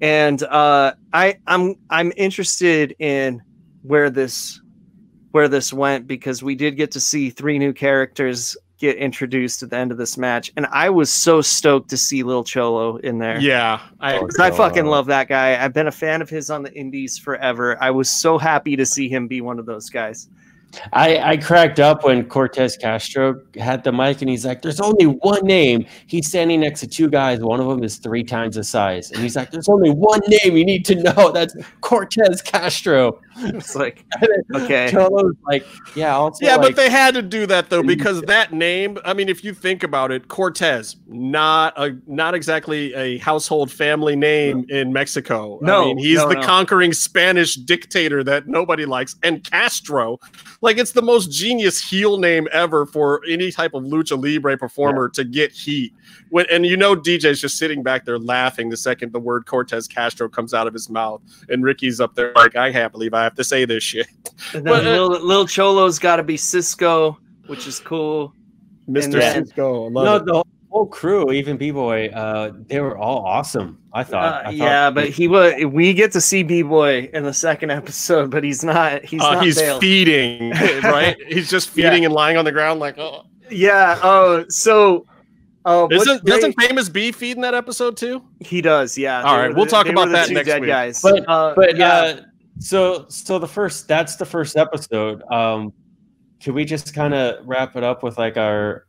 [0.00, 3.40] And uh, I I'm I'm interested in
[3.82, 4.60] where this
[5.30, 9.70] where this went because we did get to see three new characters get introduced at
[9.70, 13.18] the end of this match, and I was so stoked to see Lil Cholo in
[13.18, 13.40] there.
[13.40, 13.80] yeah.
[14.00, 15.62] I, 'Cause I fucking love that guy.
[15.62, 17.76] I've been a fan of his on the indies forever.
[17.82, 20.28] I was so happy to see him be one of those guys.
[20.92, 25.06] I, I cracked up when Cortez Castro had the mic and he's like, There's only
[25.06, 25.86] one name.
[26.06, 27.40] He's standing next to two guys.
[27.40, 29.10] One of them is three times the size.
[29.10, 31.30] And he's like, There's only one name you need to know.
[31.32, 33.20] That's Cortez Castro.
[33.56, 34.04] It's like
[34.54, 38.22] okay, Cholo's like, Yeah, also yeah, like, but they had to do that though because
[38.22, 38.98] that name.
[39.04, 44.16] I mean, if you think about it, Cortez, not a not exactly a household family
[44.16, 45.58] name in Mexico.
[45.62, 46.42] I No, mean, he's no, the no.
[46.42, 50.18] conquering Spanish dictator that nobody likes, and Castro,
[50.62, 55.08] like it's the most genius heel name ever for any type of lucha libre performer
[55.10, 55.92] to get heat.
[56.30, 59.86] When and you know DJ's just sitting back there laughing the second the word Cortez
[59.86, 61.20] Castro comes out of his mouth,
[61.50, 64.06] and Ricky's up there like, I can't believe I have to say this shit.
[64.54, 68.32] and but, uh, Lil, Lil Cholo's got to be Cisco, which is cool.
[68.88, 69.12] Mr.
[69.12, 70.24] then- Cisco, love no, it.
[70.26, 73.78] the whole crew, even B Boy, uh, they were all awesome.
[73.92, 74.24] I thought.
[74.24, 75.54] Uh, I thought yeah, but he was.
[75.64, 79.04] We get to see B Boy in the second episode, but he's not.
[79.04, 79.44] He's Uh, not.
[79.44, 79.80] he's Bale.
[79.80, 80.50] feeding,
[80.82, 81.16] right?
[81.28, 81.90] He's just Yeah.
[81.90, 83.24] feeding and lying on the ground, like, oh.
[83.50, 83.98] yeah.
[84.02, 85.06] Oh, so.
[85.68, 88.22] Oh, Isn't, great- doesn't Famous B feed in that episode too?
[88.38, 88.96] he does?
[88.96, 89.22] Yeah.
[89.22, 90.68] All right, They right, were we'll talk about that next dead week.
[90.68, 91.02] guys.
[91.02, 92.20] But- uh, But yeah, uh,
[92.58, 95.22] so so the first that's the first episode.
[95.30, 95.72] Um,
[96.42, 98.86] could we just kind of wrap it up with like our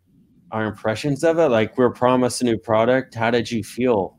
[0.51, 1.49] our impressions of it?
[1.49, 3.15] Like we're promised a new product.
[3.15, 4.18] How did you feel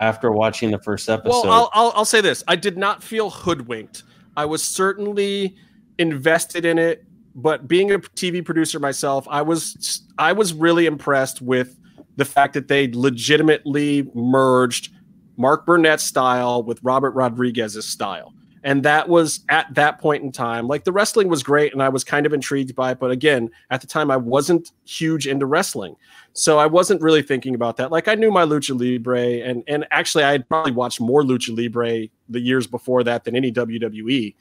[0.00, 1.46] after watching the first episode?
[1.46, 4.04] Well, I'll, I'll I'll say this: I did not feel hoodwinked.
[4.36, 5.56] I was certainly
[5.98, 7.04] invested in it,
[7.34, 11.78] but being a TV producer myself, I was I was really impressed with
[12.16, 14.90] the fact that they legitimately merged
[15.36, 18.31] Mark Burnett's style with Robert Rodriguez's style.
[18.64, 20.68] And that was at that point in time.
[20.68, 23.00] Like the wrestling was great and I was kind of intrigued by it.
[23.00, 25.96] But again, at the time, I wasn't huge into wrestling.
[26.32, 27.90] So I wasn't really thinking about that.
[27.90, 31.56] Like I knew my Lucha Libre, and, and actually, I had probably watched more Lucha
[31.56, 34.34] Libre the years before that than any WWE.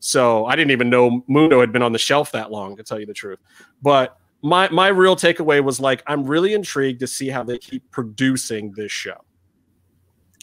[0.00, 2.98] So I didn't even know Mundo had been on the shelf that long, to tell
[2.98, 3.38] you the truth.
[3.82, 7.90] But my my real takeaway was like, I'm really intrigued to see how they keep
[7.90, 9.24] producing this show.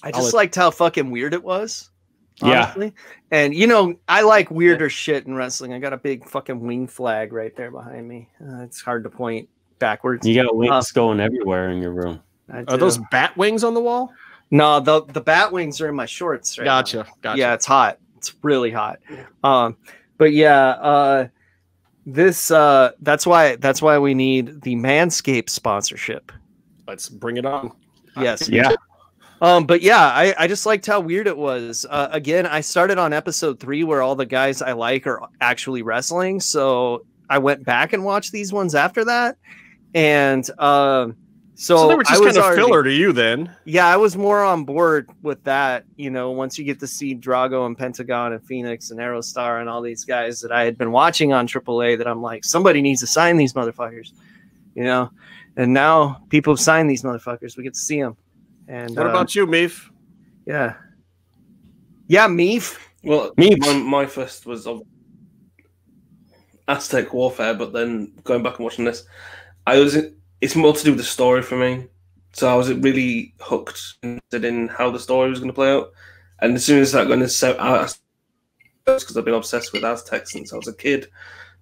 [0.04, 1.90] I I'll just liked how fucking weird it was.
[2.42, 2.90] Yeah.
[3.32, 5.74] And you know, I like weirder shit in wrestling.
[5.74, 8.30] I got a big fucking wing flag right there behind me.
[8.42, 10.28] Uh, it's hard to point backwards.
[10.28, 12.22] you got wings Uh, going everywhere in your room.
[12.50, 14.12] Are those bat wings on the wall?
[14.52, 16.80] No, the the bat wings are in my shorts right now.
[16.80, 17.08] Gotcha.
[17.22, 17.40] Gotcha.
[17.40, 18.00] Yeah, it's hot.
[18.18, 19.00] It's really hot.
[19.44, 19.76] Um,
[20.18, 21.28] but yeah, uh,
[22.06, 26.32] this uh, that's why that's why we need the Manscaped sponsorship.
[26.88, 27.72] Let's bring it on.
[28.16, 28.48] Yes.
[28.48, 28.72] Yeah.
[29.42, 31.86] Um, but yeah, I, I just liked how weird it was.
[31.90, 35.84] Uh, again, I started on episode three where all the guys I like are actually
[35.84, 36.40] wrestling.
[36.40, 39.38] So I went back and watched these ones after that.
[39.94, 41.16] And um,
[41.54, 43.56] so, So, they were I just was kind of already- filler to you then.
[43.66, 45.86] Yeah, I was more on board with that.
[45.98, 49.70] You know, once you get to see Drago and Pentagon and Fénix and Aerostar and
[49.70, 53.02] all these guys that I had been watching on AAA, that I'm like, somebody needs
[53.02, 54.12] to sign these motherfuckers.
[54.74, 55.12] You know,
[55.56, 57.56] and now people have signed these motherfuckers.
[57.58, 58.16] We get to see them.
[58.68, 59.90] And What uh, about you, Meef?
[60.46, 60.76] yeah.
[62.08, 62.78] Yeah, Meef.
[63.04, 64.82] Well, Me- my, my first was of
[66.68, 69.04] Aztec Warfare, but then going back and watching this,
[69.66, 69.98] I was
[70.42, 71.88] it's more to do with the story for me.
[72.34, 75.92] So I was really hooked interested in how the story was going to play out.
[76.40, 77.98] And as soon as that going to set out,
[78.86, 81.08] because I've been obsessed with Aztecs since I was a kid,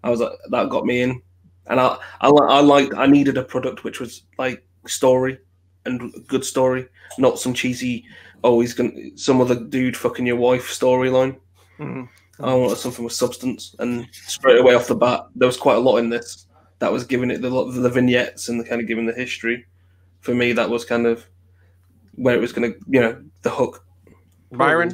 [0.04, 1.22] I was like, that got me in.
[1.68, 5.40] and I I, I liked I needed a product which was like story
[5.86, 8.06] and good story, not some cheesy
[8.46, 11.36] oh he's gonna some other dude fucking your wife storyline.
[11.80, 12.08] Mhm.
[12.40, 15.80] I wanted something with substance, and straight away off the bat, there was quite a
[15.80, 16.46] lot in this
[16.80, 19.66] that was giving it the the vignettes and the kind of giving the history.
[20.22, 21.26] For me, that was kind of
[22.16, 23.86] where it was going to, you know, the hook.
[24.52, 24.94] Byron?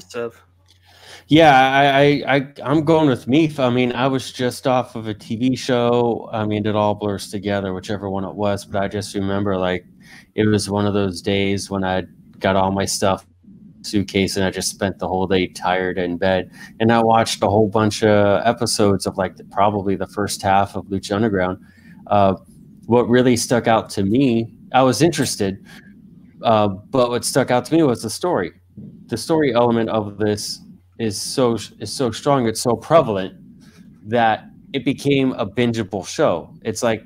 [1.28, 3.58] Yeah, I, I, I, I'm going with Meef.
[3.60, 6.30] I mean, I was just off of a TV show.
[6.34, 8.66] I mean, it all blurs together, whichever one it was.
[8.66, 9.86] But I just remember, like,
[10.36, 12.04] it was one of those days when I
[12.40, 13.26] got all my stuff
[13.84, 16.52] suitcase and I just spent the whole day tired in bed.
[16.80, 20.76] And I watched a whole bunch of episodes of like the, probably the first half
[20.76, 21.60] of Lucha Underground.
[22.08, 22.36] Uh,
[22.86, 25.66] what really stuck out to me, I was interested,
[26.44, 28.52] uh, but what stuck out to me was the story.
[29.08, 30.60] The story element of this
[31.00, 32.48] is so is so strong.
[32.48, 33.36] It's so prevalent
[34.08, 36.54] that it became a bingeable show.
[36.64, 37.04] It's like,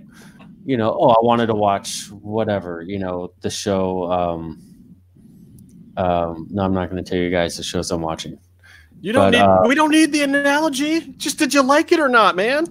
[0.66, 4.12] you know, oh, I wanted to watch whatever, you know, the show.
[4.12, 4.62] Um,
[5.98, 8.38] um, no, I'm not going to tell you guys the shows I'm watching.
[9.02, 9.42] You don't But, need.
[9.42, 11.02] uh, we don't need the analogy.
[11.18, 12.66] Just did you like it or not, man?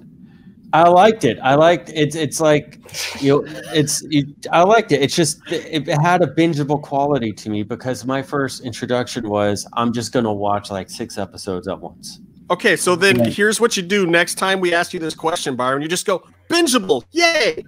[0.72, 1.38] I liked it.
[1.40, 2.80] I liked it's it's like
[3.20, 5.02] you know it's it, I liked it.
[5.02, 9.68] It's just it, it had a bingeable quality to me because my first introduction was
[9.74, 12.18] I'm just gonna watch like six episodes at once.
[12.50, 13.26] Okay, so then Yeah.
[13.30, 15.80] here's what you do next time we ask you this question, Byron.
[15.80, 17.62] You just go bingeable, yay,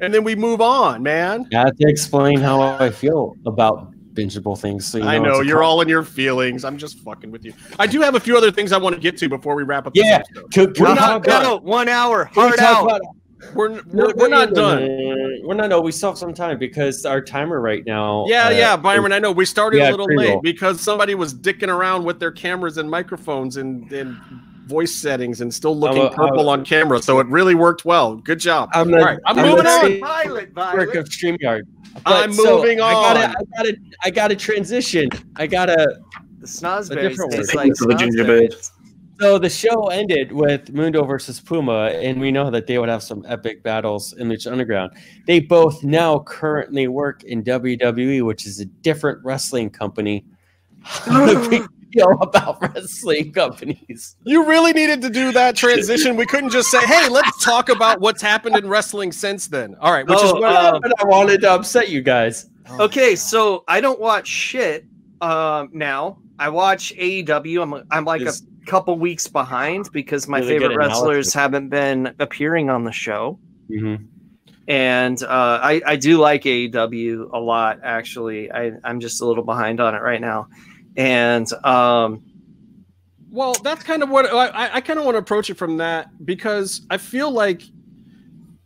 [0.00, 1.48] and then we move on, man.
[1.52, 4.86] I have to explain how I feel about bingeable things.
[4.86, 6.64] So you I know, know it's a you're all in your feelings.
[6.64, 7.52] I'm just fucking with you.
[7.78, 9.86] I do have a few other things I want to get to before we wrap
[9.86, 9.92] up.
[9.94, 10.18] Yeah.
[10.18, 10.52] this episode.
[10.52, 11.62] Can, can We're not done.
[11.62, 13.00] one hour, hard out.
[13.54, 15.40] We're we're, we're not no, no, done.
[15.44, 15.68] We're not.
[15.68, 18.24] No, we still have some time because our timer right now.
[18.26, 19.12] Yeah, uh, yeah, Byron.
[19.12, 22.32] I know we started yeah, a little late because somebody was dicking around with their
[22.32, 24.18] cameras and microphones and, and
[24.66, 27.00] voice settings and still looking I'm a- uh, purple I'm- on camera.
[27.00, 28.16] So it really worked well.
[28.16, 28.70] Good job.
[28.74, 30.00] I'm All a- right, I'm I'm moving a- on.
[30.00, 31.62] Pilot, work of Streamyard.
[32.04, 33.34] I'm so moving I gotta, on.
[33.36, 35.08] I gotta, I gotta transition.
[35.36, 35.98] I gotta.
[36.40, 38.54] The snozberries different like For the gingerbread.
[39.18, 43.02] So the show ended with Mundo versus Puma, and we know that they would have
[43.02, 44.92] some epic battles in Lucha Underground.
[45.26, 50.26] They both now currently work in WWE, which is a different wrestling company.
[50.82, 51.60] How do we
[51.96, 54.16] feel about wrestling companies?
[54.24, 56.16] You really needed to do that transition.
[56.16, 59.92] We couldn't just say, "Hey, let's talk about what's happened in wrestling since then." All
[59.92, 62.48] right, which is Oh, what um, But I wanted to upset you guys.
[62.80, 64.84] Okay, so I don't watch shit
[65.20, 66.18] um, now.
[66.38, 67.62] I watch AEW.
[67.62, 71.34] I'm I'm like Is- a couple weeks behind because my Really favorite wrestlers analysis.
[71.34, 73.38] haven't been appearing on the show.
[73.70, 74.08] Mhm.
[74.68, 78.50] And uh, I, I do like AEW a lot, actually.
[78.50, 80.48] I, I'm just a little behind on it right now.
[80.96, 82.22] And um,
[83.30, 86.24] Well, that's kind of what I, I kind of want to approach it from that
[86.24, 87.62] because I feel like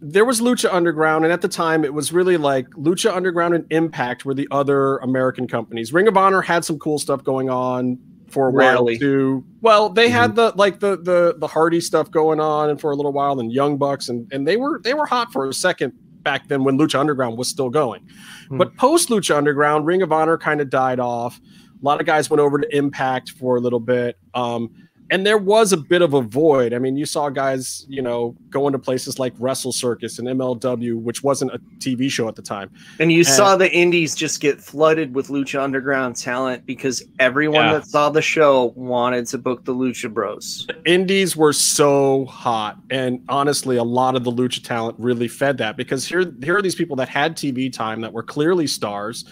[0.01, 3.67] there was Lucha Underground, and at the time it was really like Lucha Underground and
[3.71, 5.93] Impact were the other American companies.
[5.93, 8.95] Ring of Honor had some cool stuff going on for a Rarely.
[8.95, 9.45] while too.
[9.61, 12.97] Well, they had the like the the the Hardy stuff going on and for a
[12.97, 15.93] little while, and Young Bucks, and and they were they were hot for a second
[16.23, 18.07] back then when Lucha Underground was still going.
[18.49, 18.59] Hmm.
[18.59, 21.41] But post Lucha Underground, Ring of Honor kind of died off.
[21.81, 24.19] A lot of guys went over to Impact for a little bit.
[24.35, 24.71] Um,
[25.13, 26.73] and there was a bit of a void.
[26.73, 31.01] I mean, you saw guys, you know, going to places like Wrestle Circus and MLW,
[31.01, 32.71] which wasn't a TV show at the time.
[33.01, 37.65] and you And- saw the indies just get flooded with Lucha Underground talent because everyone
[37.65, 37.73] Yeah.
[37.73, 40.69] that saw the show wanted to book the Lucha Bros.
[40.87, 45.77] Indies were so hot, and honestly, a lot of the lucha talent really fed that
[45.77, 49.25] because here, here are these people that had TV time that were clearly stars,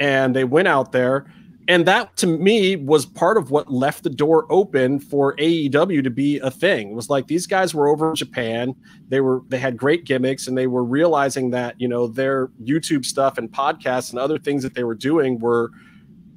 [0.00, 1.26] and they went out there,
[1.70, 6.10] and that to me was part of what left the door open for AEW to
[6.10, 6.90] be a thing.
[6.90, 8.74] It was like these guys were over in Japan,
[9.08, 13.04] they were they had great gimmicks, and they were realizing that you know their YouTube
[13.04, 15.70] stuff and podcasts and other things that they were doing were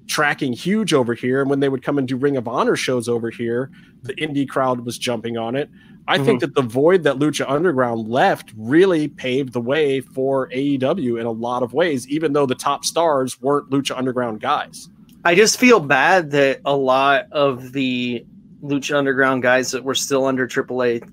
[0.06, 1.42] tracking huge over here.
[1.42, 3.72] And when they would come and do Ring of Honor shows over here,
[4.04, 5.68] the indie crowd was jumping on it.
[6.08, 6.54] I think mm-hmm.
[6.54, 11.32] that the void that Lucha Underground left really paved the way for AEW in a
[11.32, 14.90] lot of ways, even though the top stars weren't Lucha Underground guys.
[15.26, 18.26] I just feel bad that a lot of the
[18.62, 21.10] Lucha Underground guys that were still under AAA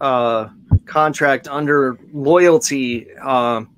[0.00, 0.48] uh,
[0.86, 3.70] contract, under loyalty, um,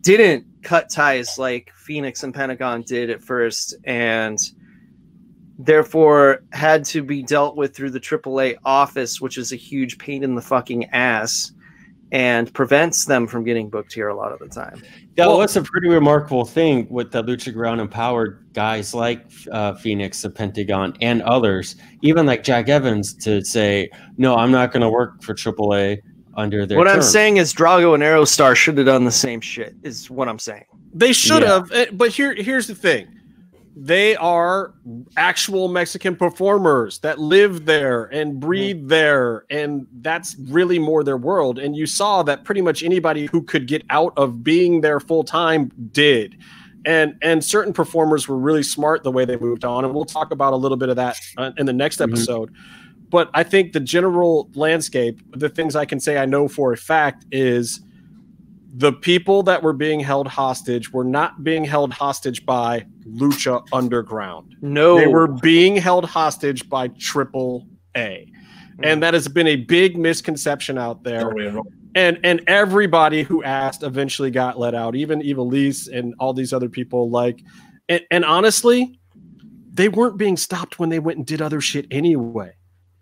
[0.00, 4.38] didn't cut ties like Fénix and Pentagon did at first, and
[5.56, 10.24] therefore had to be dealt with through the AAA office, which is a huge pain
[10.24, 11.52] in the fucking ass
[12.14, 14.80] and prevents them from getting booked here a lot of the time.
[15.16, 19.72] That Well- was a pretty remarkable thing with the Lucha Ground empowered guys like uh,
[19.72, 24.82] Fénix, the Pentagon, and others, even like Jack Evans, to say, "No, I'm not going
[24.82, 25.98] to work for AAA.
[26.36, 29.76] under their What I'm saying is Drago and Aerostar should have done the same shit.
[29.84, 30.64] Is what I'm saying.
[30.92, 31.52] They should Yeah.
[31.54, 33.06] have, eh, but here here's the thing.
[33.76, 34.72] They are
[35.16, 41.58] actual Mexican performers that live there and breathe there, and that's really more their world.
[41.58, 45.24] And you saw that pretty much anybody who could get out of being there full
[45.24, 46.36] time did.
[46.86, 50.30] And and certain performers were really smart the way they moved on, and we'll talk
[50.30, 52.04] about a little bit of that uh, in the next Mhm.
[52.12, 52.52] episode.
[53.10, 56.76] But I think the general landscape, the things I can say I know for a
[56.76, 57.80] fact is
[58.76, 64.56] the people that were being held hostage were not being held hostage by Lucha Underground.
[64.62, 68.28] No, They were being held hostage by Triple A.
[68.76, 68.84] Hmm.
[68.84, 71.32] And that has been a big misconception out there.
[71.56, 71.62] Oh,
[71.94, 76.68] and and everybody who asked eventually got let out, even Evilise and all these other
[76.68, 77.08] people.
[77.08, 77.40] Like,
[77.88, 78.98] and, and honestly,
[79.72, 82.52] they weren't being stopped when they went and did other shit anyway.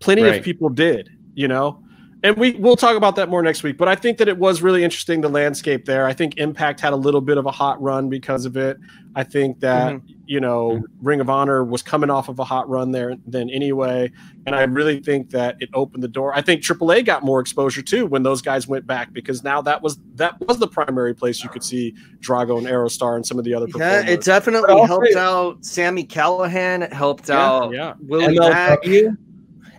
[0.01, 0.39] Plenty Right.
[0.39, 1.83] of people did, you know.
[2.25, 3.77] And we we'll talk about that more next week.
[3.77, 6.07] But I think that it was really interesting the landscape there.
[6.07, 8.79] I think Impact had a little bit of a hot run because of it.
[9.17, 10.13] I think that mm-hmm.
[10.27, 14.13] you know Ring of Honor was coming off of a hot run there then anyway,
[14.47, 16.33] and I really think that it opened the door.
[16.33, 19.83] I think AAA got more exposure too when those guys went back because now that
[19.83, 23.45] was that was the primary place you could see Drago and Aerostar and some of
[23.45, 24.11] the other Yeah, performers.
[24.11, 26.83] it definitely But also- helped out Sami Callihan.
[26.83, 27.95] It helped Yeah, out yeah.
[28.01, 28.83] Willie Mack.
[28.85, 29.17] MLW,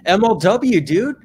[0.05, 1.15] MLW, dude.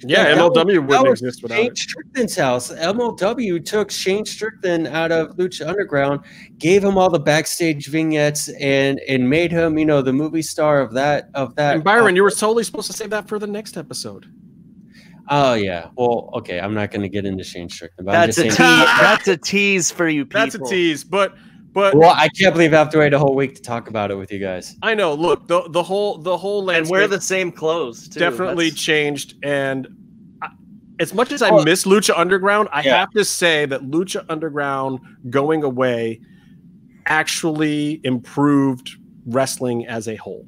[0.00, 1.78] Yeah, that MLW that wouldn't was exist without Shane it.
[1.78, 2.72] Strickland's house.
[2.72, 6.20] MLW took Shane Strickland out of Lucha Underground,
[6.58, 10.80] gave him all the backstage vignettes, and and made him, you know, the movie star
[10.80, 11.74] of that of that.
[11.74, 14.26] And Byron, you were totally supposed to save that for the next episode.
[15.28, 15.88] Oh yeah.
[15.96, 16.60] Well, okay.
[16.60, 18.06] I'm not going to get into Shane Strickland.
[18.06, 18.56] But I'm That's a tease.
[18.56, 20.40] That's a tease for you people.
[20.40, 21.34] That's a tease, but
[21.76, 24.10] but Well, I can't believe I have to wait a whole week to talk about
[24.10, 24.74] it with you guys.
[24.82, 25.12] I know.
[25.12, 28.08] Look, the the whole the whole And wear the same clothes.
[28.08, 28.18] Too.
[28.18, 29.34] definitely That's- changed.
[29.42, 29.86] And
[30.40, 30.48] I,
[31.00, 31.62] as much as I Oh.
[31.62, 32.96] miss Lucha Underground, I Yeah.
[33.00, 36.20] have to say that Lucha Underground going away
[37.04, 38.96] actually improved
[39.26, 40.46] wrestling as a whole.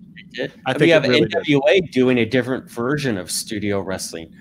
[0.67, 1.33] I think we have it really did.
[1.47, 4.33] NWA doing a different version of studio wrestling.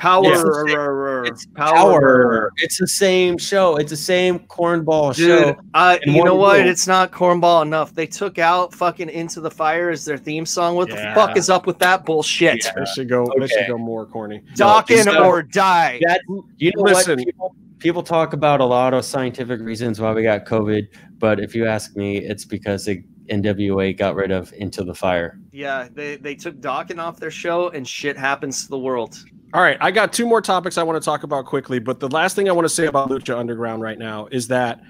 [0.00, 0.24] Power.
[0.68, 2.50] Yeah, it's It's power.
[2.56, 3.76] It's the same show.
[3.76, 5.56] It's the same cornball Dude, show.
[5.74, 6.58] uh, you know what?
[6.58, 6.68] room.
[6.68, 7.94] It's not cornball enough.
[7.94, 10.74] They took out fucking "Into the Fire" as their theme song.
[10.74, 11.10] What Yeah.
[11.10, 12.64] the fuck is up with that bullshit?
[12.64, 12.72] Yeah.
[12.76, 13.26] They should go.
[13.38, 14.42] They should go more corny.
[14.56, 16.00] Dawkins No, or die.
[16.06, 16.22] That
[16.56, 17.18] you know Listen.
[17.18, 17.26] what?
[17.26, 20.88] People, people talk about a lot of scientific reasons why we got COVID,
[21.18, 25.38] but if you ask me, it's because the NWA got rid of Into the Fire.
[25.52, 29.24] Yeah, they they took Dawkins off their show, and shit happens to the world.
[29.52, 32.08] All right, I got two more topics I want to talk about quickly, but the
[32.08, 34.80] last thing I want to say about Lucha Underground right now is that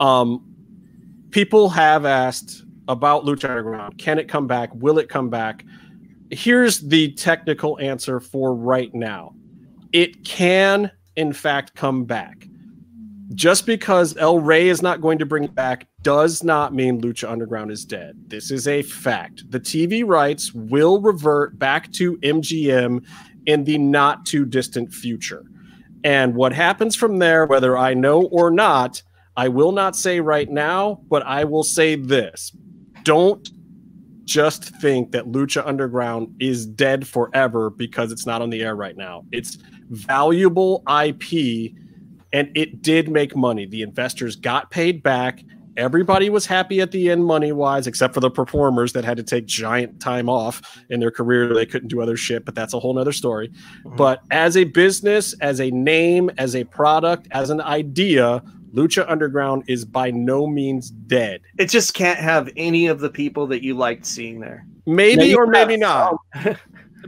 [0.00, 0.42] um,
[1.30, 3.98] people have asked about Lucha Underground.
[3.98, 4.74] Can it come back?
[4.74, 5.64] Will it come back?
[6.30, 9.34] Here's the technical answer for right now.
[9.92, 12.46] It can, in fact, come back.
[13.34, 17.30] Just because El Rey is not going to bring it back does not mean Lucha
[17.30, 18.16] Underground is dead.
[18.28, 19.50] This is a fact.
[19.50, 23.04] The TV rights will revert back to MGM
[23.46, 25.44] in the not too distant future.
[26.04, 29.02] And what happens from there, whether I know or not,
[29.36, 32.52] I will not say right now, but I will say this.
[33.02, 33.48] Don't
[34.24, 38.96] just think that Lucha Underground is dead forever because it's not on the air right
[38.96, 39.24] now.
[39.32, 39.58] It's
[39.90, 41.72] valuable IP
[42.32, 43.66] and it did make money.
[43.66, 45.42] The investors got paid back.
[45.76, 49.22] Everybody was happy at the end, money wise, except for the performers that had to
[49.22, 50.60] take giant time off
[50.90, 51.54] in their career.
[51.54, 53.48] They couldn't do other shit, but that's a whole nother story.
[53.48, 53.96] Mm-hmm.
[53.96, 58.42] But as a business, as a name, as a product, as an idea,
[58.74, 61.42] Lucha Underground is by no means dead.
[61.58, 64.66] It just can't have any of the people that you liked seeing there.
[64.86, 66.16] Maybe you or maybe not.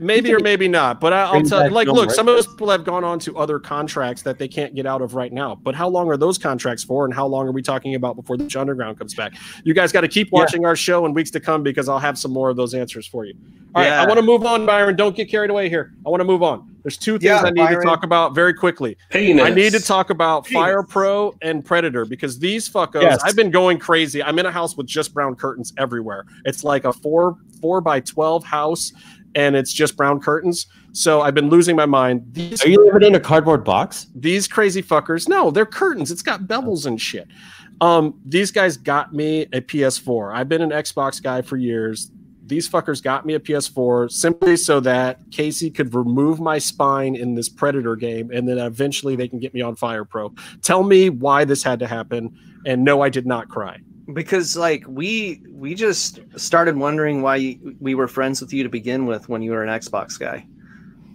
[0.01, 0.99] maybe or maybe not.
[0.99, 2.15] But I, I'll tell back like, look, Murray.
[2.15, 5.01] some of those people have gone on to other contracts that they can't get out
[5.01, 5.55] of right now.
[5.55, 8.35] But how long are those contracts for, and how long are we talking about before
[8.37, 9.33] the Underground comes back?
[9.63, 10.39] You guys got to keep Yeah.
[10.39, 13.07] watching our show in weeks to come because I'll have some more of those answers
[13.07, 13.33] for you.
[13.73, 14.97] All right, I want to move on, Byron.
[14.97, 15.93] Don't get carried away here.
[16.05, 16.75] I want to move on.
[16.83, 18.97] There's two things Yeah, I need to talk about very quickly.
[19.11, 19.45] Penis.
[19.45, 20.61] I need to talk about Penis.
[20.61, 23.21] Fire Pro and Predator because these fuckos, Yes.
[23.23, 24.21] I've been going crazy.
[24.21, 26.25] I'm in a house with just brown curtains everywhere.
[26.43, 28.91] It's like a four four by twelve house,
[29.35, 30.67] and it's just brown curtains.
[30.93, 32.23] So I've been losing my mind.
[32.31, 34.07] These Are you living in a cardboard box?
[34.15, 36.11] these crazy fuckers, no, they're curtains.
[36.11, 37.27] It's got bevels and shit.
[37.79, 40.35] Um, these guys got me a PS4.
[40.35, 42.11] I've been an Xbox guy for years.
[42.45, 47.33] These fuckers got me a PS4 simply so that Casey could remove my spine in
[47.33, 50.33] this Predator game, and then eventually they can get me on Fire Pro.
[50.61, 53.79] Tell me why this had to happen, and no, I did not cry.
[54.13, 58.69] Because like we we just started wondering why you, we were friends with you to
[58.69, 60.45] begin with when you were an Xbox guy.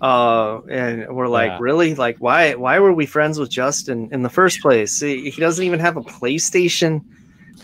[0.00, 1.58] Uh, and we're like, Yeah.
[1.60, 1.94] really?
[1.94, 2.54] Like, why?
[2.54, 5.00] Why were we friends with Justin in the first place?
[5.00, 7.02] He, he doesn't even have a PlayStation.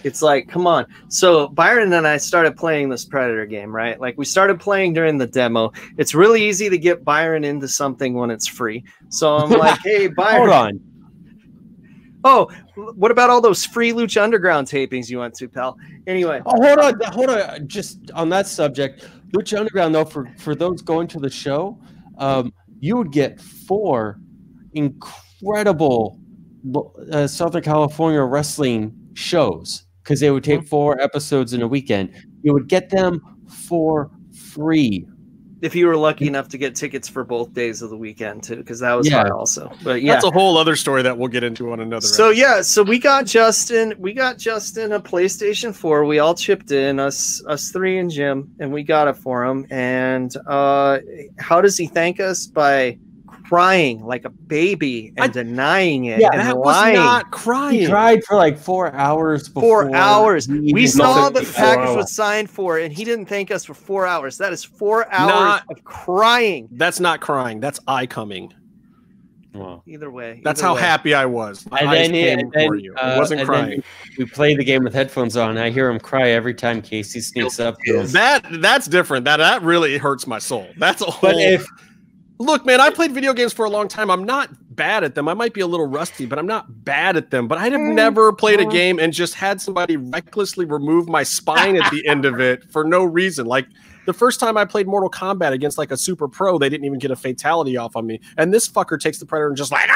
[0.03, 0.87] It's like, come on.
[1.09, 4.01] So Byron and I started playing this Predator game, right?
[4.01, 5.73] Like, we started playing during the demo.
[5.99, 8.83] It's really easy to get Byron into something when it's free.
[9.11, 10.39] So I'm like, hey, Byron.
[10.39, 10.92] Hold on.
[12.25, 12.51] Oh,
[12.95, 15.77] what about all those free Lucha Underground tapings you went to, pal?
[16.07, 17.67] Anyway, Oh, hold on, hold on.
[17.67, 21.79] Just on that subject, Lucha Underground, though, for for those going to the show,
[22.19, 24.21] um, you would get four
[24.75, 26.19] incredible
[27.11, 32.13] uh, Southern California wrestling shows because they would take four episodes in a weekend.
[32.43, 35.07] You would get them for free.
[35.63, 38.57] If you were lucky enough to get tickets for both days of the weekend too,
[38.57, 39.19] because that was Yeah.
[39.19, 39.71] hard also.
[39.85, 40.13] But yeah.
[40.15, 42.05] That's a whole other story that we'll get into on another.
[42.07, 42.41] So episode.
[42.41, 46.05] yeah, so we got Justin, we got Justin a PlayStation 4.
[46.05, 49.65] We all chipped in, us us three and Jim, and we got it for him.
[49.71, 50.99] And uh
[51.39, 52.47] how does he thank us?
[52.47, 52.99] By
[53.53, 56.97] crying like a baby and I- denying it Yeah, and that was lying.
[56.97, 57.27] not
[57.73, 59.49] He cried for like four hours.
[59.49, 60.49] Before Four hours.
[60.49, 61.97] We saw the the package hour.
[61.99, 64.39] was signed for, and he didn't thank us for four hours.
[64.39, 66.69] That is four hours Not- of crying.
[66.73, 67.61] That's not crying.
[67.61, 68.53] That's eye coming.
[69.55, 69.83] Wow.
[69.87, 70.41] Either way.
[70.43, 70.81] That's how way.
[70.81, 71.69] happy I was.
[71.71, 72.95] My And then, came and then, you.
[72.95, 73.83] uh, it wasn't and then crying.
[74.17, 75.59] we play the game with headphones on.
[75.59, 78.13] I hear him cry every time Casey sneaks up to us.
[78.13, 79.27] That that's different.
[79.27, 80.69] That that really hurts my soul.
[80.79, 81.31] That's a whole.
[81.31, 81.67] But if
[82.39, 84.11] Look, man, I played video games for a long time.
[84.11, 85.29] I'm not bad at them.
[85.29, 87.47] I might be a little rusty, but I'm not bad at them.
[87.47, 87.95] But I'd have Mm.
[87.95, 92.25] never played a game and just had somebody recklessly remove my spine at the end
[92.25, 93.47] of it for no reason.
[93.47, 93.67] Like
[94.07, 96.99] the first time I played Mortal Kombat against like a super pro, they didn't even
[96.99, 98.19] get a fatality off on me.
[98.37, 99.89] And this fucker takes the predator and just like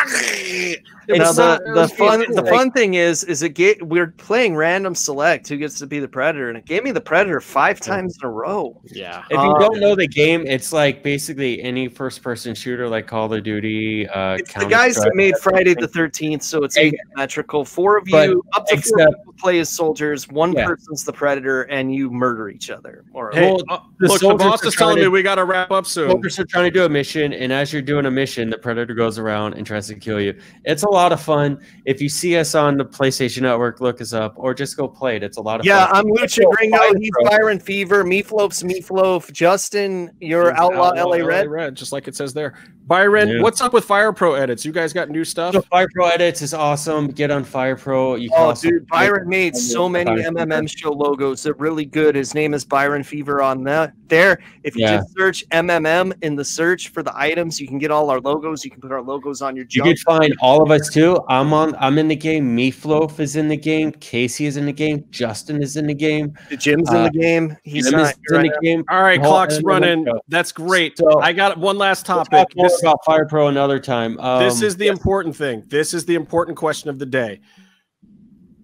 [1.09, 2.35] it Now was the, not- the fun cool.
[2.37, 5.99] the fun thing is is it get we're playing random select who gets to be
[6.01, 8.81] the predator and it gave me the predator five times in a row.
[8.85, 9.23] Yeah.
[9.31, 13.33] if you Uh, don't know the game, it's like basically any first-person shooter like Call
[13.33, 14.09] of Duty.
[14.09, 17.65] Uh, It's the guys that made Friday the Thirteenth, so it's Ex- asymmetrical.
[17.65, 20.29] Four of But you, up to four people play as soldiers.
[20.29, 20.67] One Yeah.
[20.67, 23.05] person's the predator, and you murder each other.
[23.13, 25.45] Or Hey, Well, uh, the look, the boss is telling trying me we got to
[25.45, 26.09] wrap up soon.
[26.11, 28.95] Focus are trying to do a mission, and as you're doing a mission, the predator
[28.95, 30.35] goes around and tries to kill you.
[30.65, 31.61] It's a lot of fun.
[31.85, 35.17] If you see us on the PlayStation Network, look us up, or just go play
[35.17, 35.23] it.
[35.23, 35.97] It's a lot of yeah, fun.
[35.97, 36.77] I'm Lucha Oh, Gringo.
[36.79, 37.25] Fire He's Pro.
[37.31, 38.05] Byron Fever.
[38.05, 39.31] Meefloaf's Meatloaf.
[39.33, 41.75] Justin, you're He's Outlaw, LA Red.
[41.77, 42.55] just like it says there.
[42.87, 43.43] Byron, Yeah.
[43.43, 44.65] what's up with Fire Pro edits?
[44.65, 45.55] You guys got new stuff?
[45.55, 47.09] So Fire Pro edits is awesome.
[47.09, 48.15] Get on Fire Pro.
[48.15, 51.43] You can Oh, also dude, Byron made so many MMM show logos.
[51.43, 52.15] They're really good.
[52.15, 53.93] His name is Byron Fever on that.
[54.09, 54.99] There, if you Yeah.
[54.99, 58.65] just search MMM in the search for the items, you can get all our logos.
[58.65, 59.87] You can put our logos on your job.
[59.87, 61.19] You can find all of us too.
[61.29, 61.75] I'm on.
[61.81, 62.55] I'm in the game.
[62.55, 63.93] Me Meefloaf is in the game.
[63.93, 65.05] Casey is in the game.
[65.11, 66.35] Justin is in the game.
[66.59, 67.57] Jim's in uh, the game.
[67.65, 68.85] He's Jim not is in right the game.
[68.91, 70.07] All right, Whole clock's running.
[70.29, 70.99] That's great.
[70.99, 72.31] So- I got one last We'll topic.
[72.33, 74.19] talk This, about Fire Pro another time.
[74.21, 75.63] Um, this is the important thing.
[75.69, 77.41] This is the important question of the day.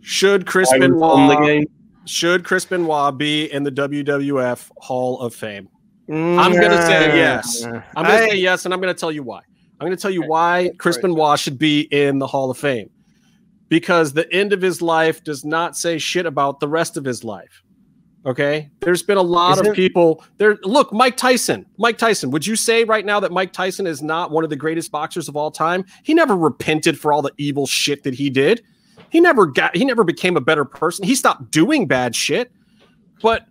[0.01, 1.65] Should Chris I the Benoit game.
[2.05, 5.69] Should Chris Benoit be in the WWF Hall of Fame?
[6.09, 6.39] now.
[6.41, 7.63] I'm gonna say yes.
[7.65, 9.41] I'm going to I- say yes, and I'm going to tell you why.
[9.81, 12.89] I'm going to tell you why Chris Benoit should be in the Hall of Fame.
[13.69, 17.25] Because the end of his life does not say shit about the rest of his
[17.25, 17.63] life.
[18.25, 18.71] Okay?
[18.81, 20.59] There's been a lot Isn't- of people there.
[20.63, 21.67] Look, Mike Tyson.
[21.79, 22.31] Mike Tyson.
[22.31, 25.29] Would you say right now that Mike Tyson is not one of the greatest boxers
[25.29, 25.85] of all time?
[26.05, 28.63] He never repented for all the evil shit that he did.
[29.13, 31.05] He never got he never became a better person.
[31.05, 32.51] He stopped doing bad shit.
[33.21, 33.47] But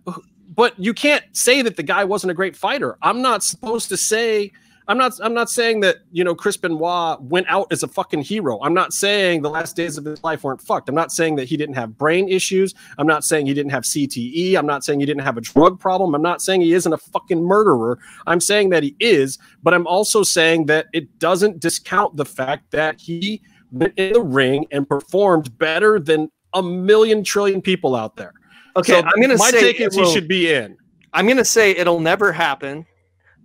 [0.48, 2.98] but you can't say that the guy wasn't a great fighter.
[3.00, 4.50] I'm not supposed to say
[4.88, 8.22] I'm not I'm not saying that, you know, Chris Benoit went out as a fucking
[8.22, 8.58] hero.
[8.60, 10.88] I'm not saying the last days of his life weren't fucked.
[10.88, 12.74] I'm not saying that he didn't have brain issues.
[12.98, 14.56] I'm not saying he didn't have CTE.
[14.56, 16.12] I'm not saying he didn't have a drug problem.
[16.12, 18.00] I'm not saying he isn't a fucking murderer.
[18.26, 22.72] I'm saying that he is, but I'm also saying that it doesn't discount the fact
[22.72, 23.40] that he
[23.72, 28.32] went in the ring and performed better than a million trillion people out there.
[28.76, 30.76] Okay, So I'm gonna my say take it is he should be in.
[31.12, 32.86] I'm gonna say it'll never happen,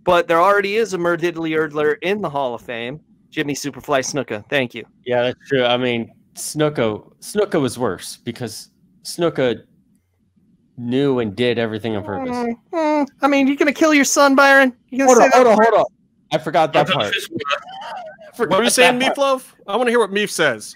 [0.04, 3.00] but there already is a Murdiddly Erdler in the Hall of Fame.
[3.30, 4.48] Jimmy Superfly Snuka.
[4.50, 4.86] Thank you.
[5.06, 5.66] Yeah, that's true.
[5.66, 8.70] I mean, Snuka Snuka was worse because
[9.04, 9.64] Snuka
[10.78, 12.36] knew and did everything on purpose.
[12.36, 14.74] Mm, mm, I mean, you're gonna kill your son, Byron.
[14.90, 15.36] You gonna Hold say on, that?
[15.36, 15.86] hold on, hold on.
[16.32, 17.14] I forgot that part.
[18.40, 19.16] What were you saying, that.
[19.16, 19.54] Meefloaf?
[19.68, 20.76] I want to hear what Meef says.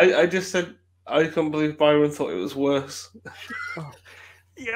[0.00, 0.76] I, I just said
[1.06, 3.10] I can't believe Byron thought it was worse.
[3.76, 3.90] Oh.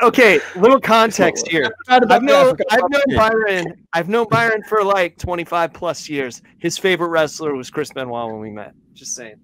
[0.03, 1.69] Okay, little context here.
[1.89, 3.17] I've known I've known.
[3.17, 3.87] Byron.
[3.93, 6.41] I've known Byron for like 25 plus years.
[6.59, 8.75] His favorite wrestler was Chris Benoit when we met.
[8.95, 9.37] Just saying.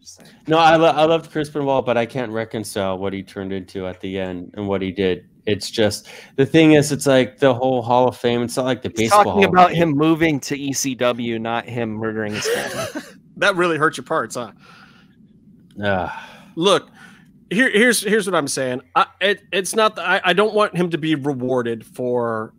[0.00, 0.30] Just saying.
[0.48, 3.86] No, I, lo- I loved Chris Benoit, but I can't reconcile what he turned into
[3.86, 5.28] at the end and what he did.
[5.46, 8.42] It's just the thing is, it's like the whole Hall of Fame.
[8.42, 9.24] It's not like the He's baseball.
[9.24, 9.78] talking Hall of about Fame.
[9.78, 13.02] him moving to ECW, not him murdering his family.
[13.38, 14.52] That really hurt your parts, huh?
[15.82, 16.28] Ah.
[16.54, 16.90] Look,
[17.50, 18.82] here, here's here's what I'm saying.
[18.94, 19.96] I, it, it's not.
[19.96, 22.52] that I, I don't want him to be rewarded for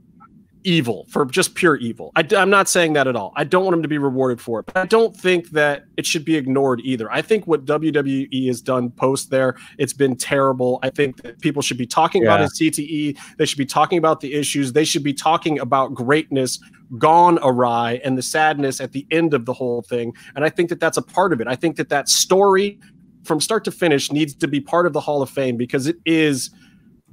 [0.63, 2.11] evil, for just pure evil.
[2.15, 3.33] I, am not saying that at all.
[3.35, 6.05] I don't want him to be rewarded for it, but I don't think that it
[6.05, 7.11] should be ignored either.
[7.11, 10.79] I think what WWE has done post there, it's been terrible.
[10.83, 12.43] I think that people should be talking about Yeah.
[12.43, 13.17] his CTE.
[13.37, 14.73] They should be talking about the issues.
[14.73, 16.59] They should be talking about greatness
[16.97, 20.13] gone awry and the sadness at the end of the whole thing.
[20.35, 21.47] And I think that that's a part of it.
[21.47, 22.79] I think that that story
[23.23, 25.97] from start to finish needs to be part of the Hall of Fame because it
[26.05, 26.51] is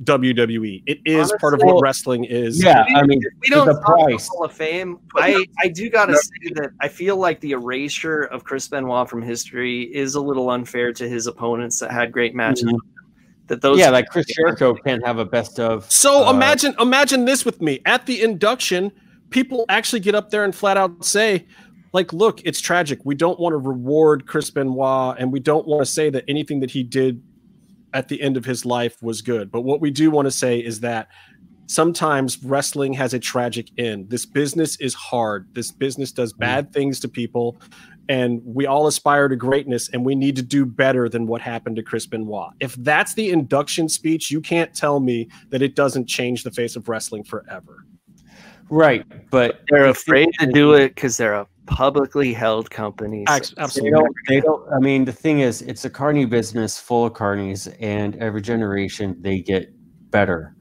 [0.04, 0.82] WWE.
[0.86, 2.62] It is part of what wrestling is.
[2.62, 4.28] Yeah, I mean, we don't the talk about price.
[4.28, 4.98] Hall of Fame.
[5.16, 9.20] I, I do gotta say that I feel like the erasure of Chris Benoit from
[9.20, 12.64] history is a little unfair to his opponents that had great matches.
[12.64, 12.78] Mhm.
[13.48, 15.90] That those yeah, like Chris Jericho can't have a best of.
[15.90, 17.80] So Uh, imagine imagine this with me.
[17.84, 18.92] At the induction,
[19.30, 21.46] people actually get up there and flat out say,
[21.92, 23.00] like, look, it's tragic.
[23.04, 26.60] We don't want to reward Chris Benoit and we don't want to say that anything
[26.60, 27.22] that he did
[27.94, 29.50] at the end of his life was good.
[29.50, 31.08] But what we do want to say is that
[31.66, 34.10] sometimes wrestling has a tragic end.
[34.10, 35.48] This business is hard.
[35.52, 36.40] This business does mm-hmm.
[36.40, 37.60] bad things to people.
[38.08, 41.76] And we all aspire to greatness, and we need to do better than what happened
[41.76, 42.50] to Chris Benoit.
[42.58, 46.74] If that's the induction speech, you can't tell me that it doesn't change the face
[46.74, 47.84] of wrestling forever.
[48.68, 53.26] Right, but they're afraid to do it because they're a publicly held companies.
[53.28, 53.90] so- Ax- They Absolutely.
[53.92, 54.72] don't, they don't.
[54.72, 59.16] I mean, the thing is, it's a carny business full of carnies, and every generation
[59.20, 59.72] they get
[60.10, 60.54] better.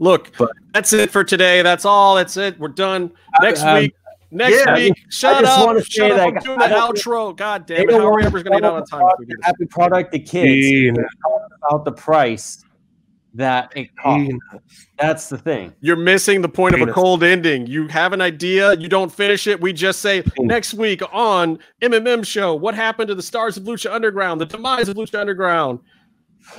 [0.00, 1.62] Look, But- that's it for today.
[1.62, 2.14] That's all.
[2.16, 2.58] That's it.
[2.58, 3.10] We're done.
[3.40, 3.94] Next Um, week.
[4.30, 4.94] Next yeah, week.
[5.08, 5.66] Shut just up.
[5.66, 6.16] wanna Shut say up.
[6.18, 7.34] that I'm doing the outro.
[7.34, 7.86] God damn it.
[7.88, 9.46] don't How are we ever going to get out on time we do this?
[9.46, 10.44] Happy product to kids.
[10.44, 10.98] Peanuts.
[11.14, 12.62] They talk about the price
[13.38, 14.34] that it costs.
[14.98, 15.72] That's the thing.
[15.80, 17.66] You're missing the point of a cold ending.
[17.66, 19.60] You have an idea, you don't finish it.
[19.60, 23.90] We just say next week on MMM show, what happened to the stars of Lucha
[23.92, 25.78] Underground, the demise of Lucha Underground.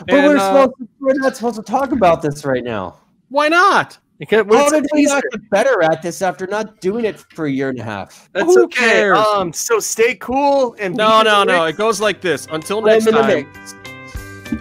[0.07, 2.97] But And, we're uh, supposed to, we're not supposed to talk about this right now.
[3.29, 3.97] why not?
[4.19, 7.17] Because How it's a did we not get better at this after not doing it
[7.17, 8.29] for a year and a half?
[8.33, 8.79] That's Who okay.
[8.79, 9.17] cares?
[9.17, 11.63] Um, so stay cool and No, be no, no.
[11.65, 12.45] It goes like this.
[12.51, 13.47] Until next time.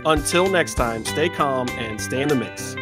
[0.04, 2.77] Until next time, stay calm and stay in the mix.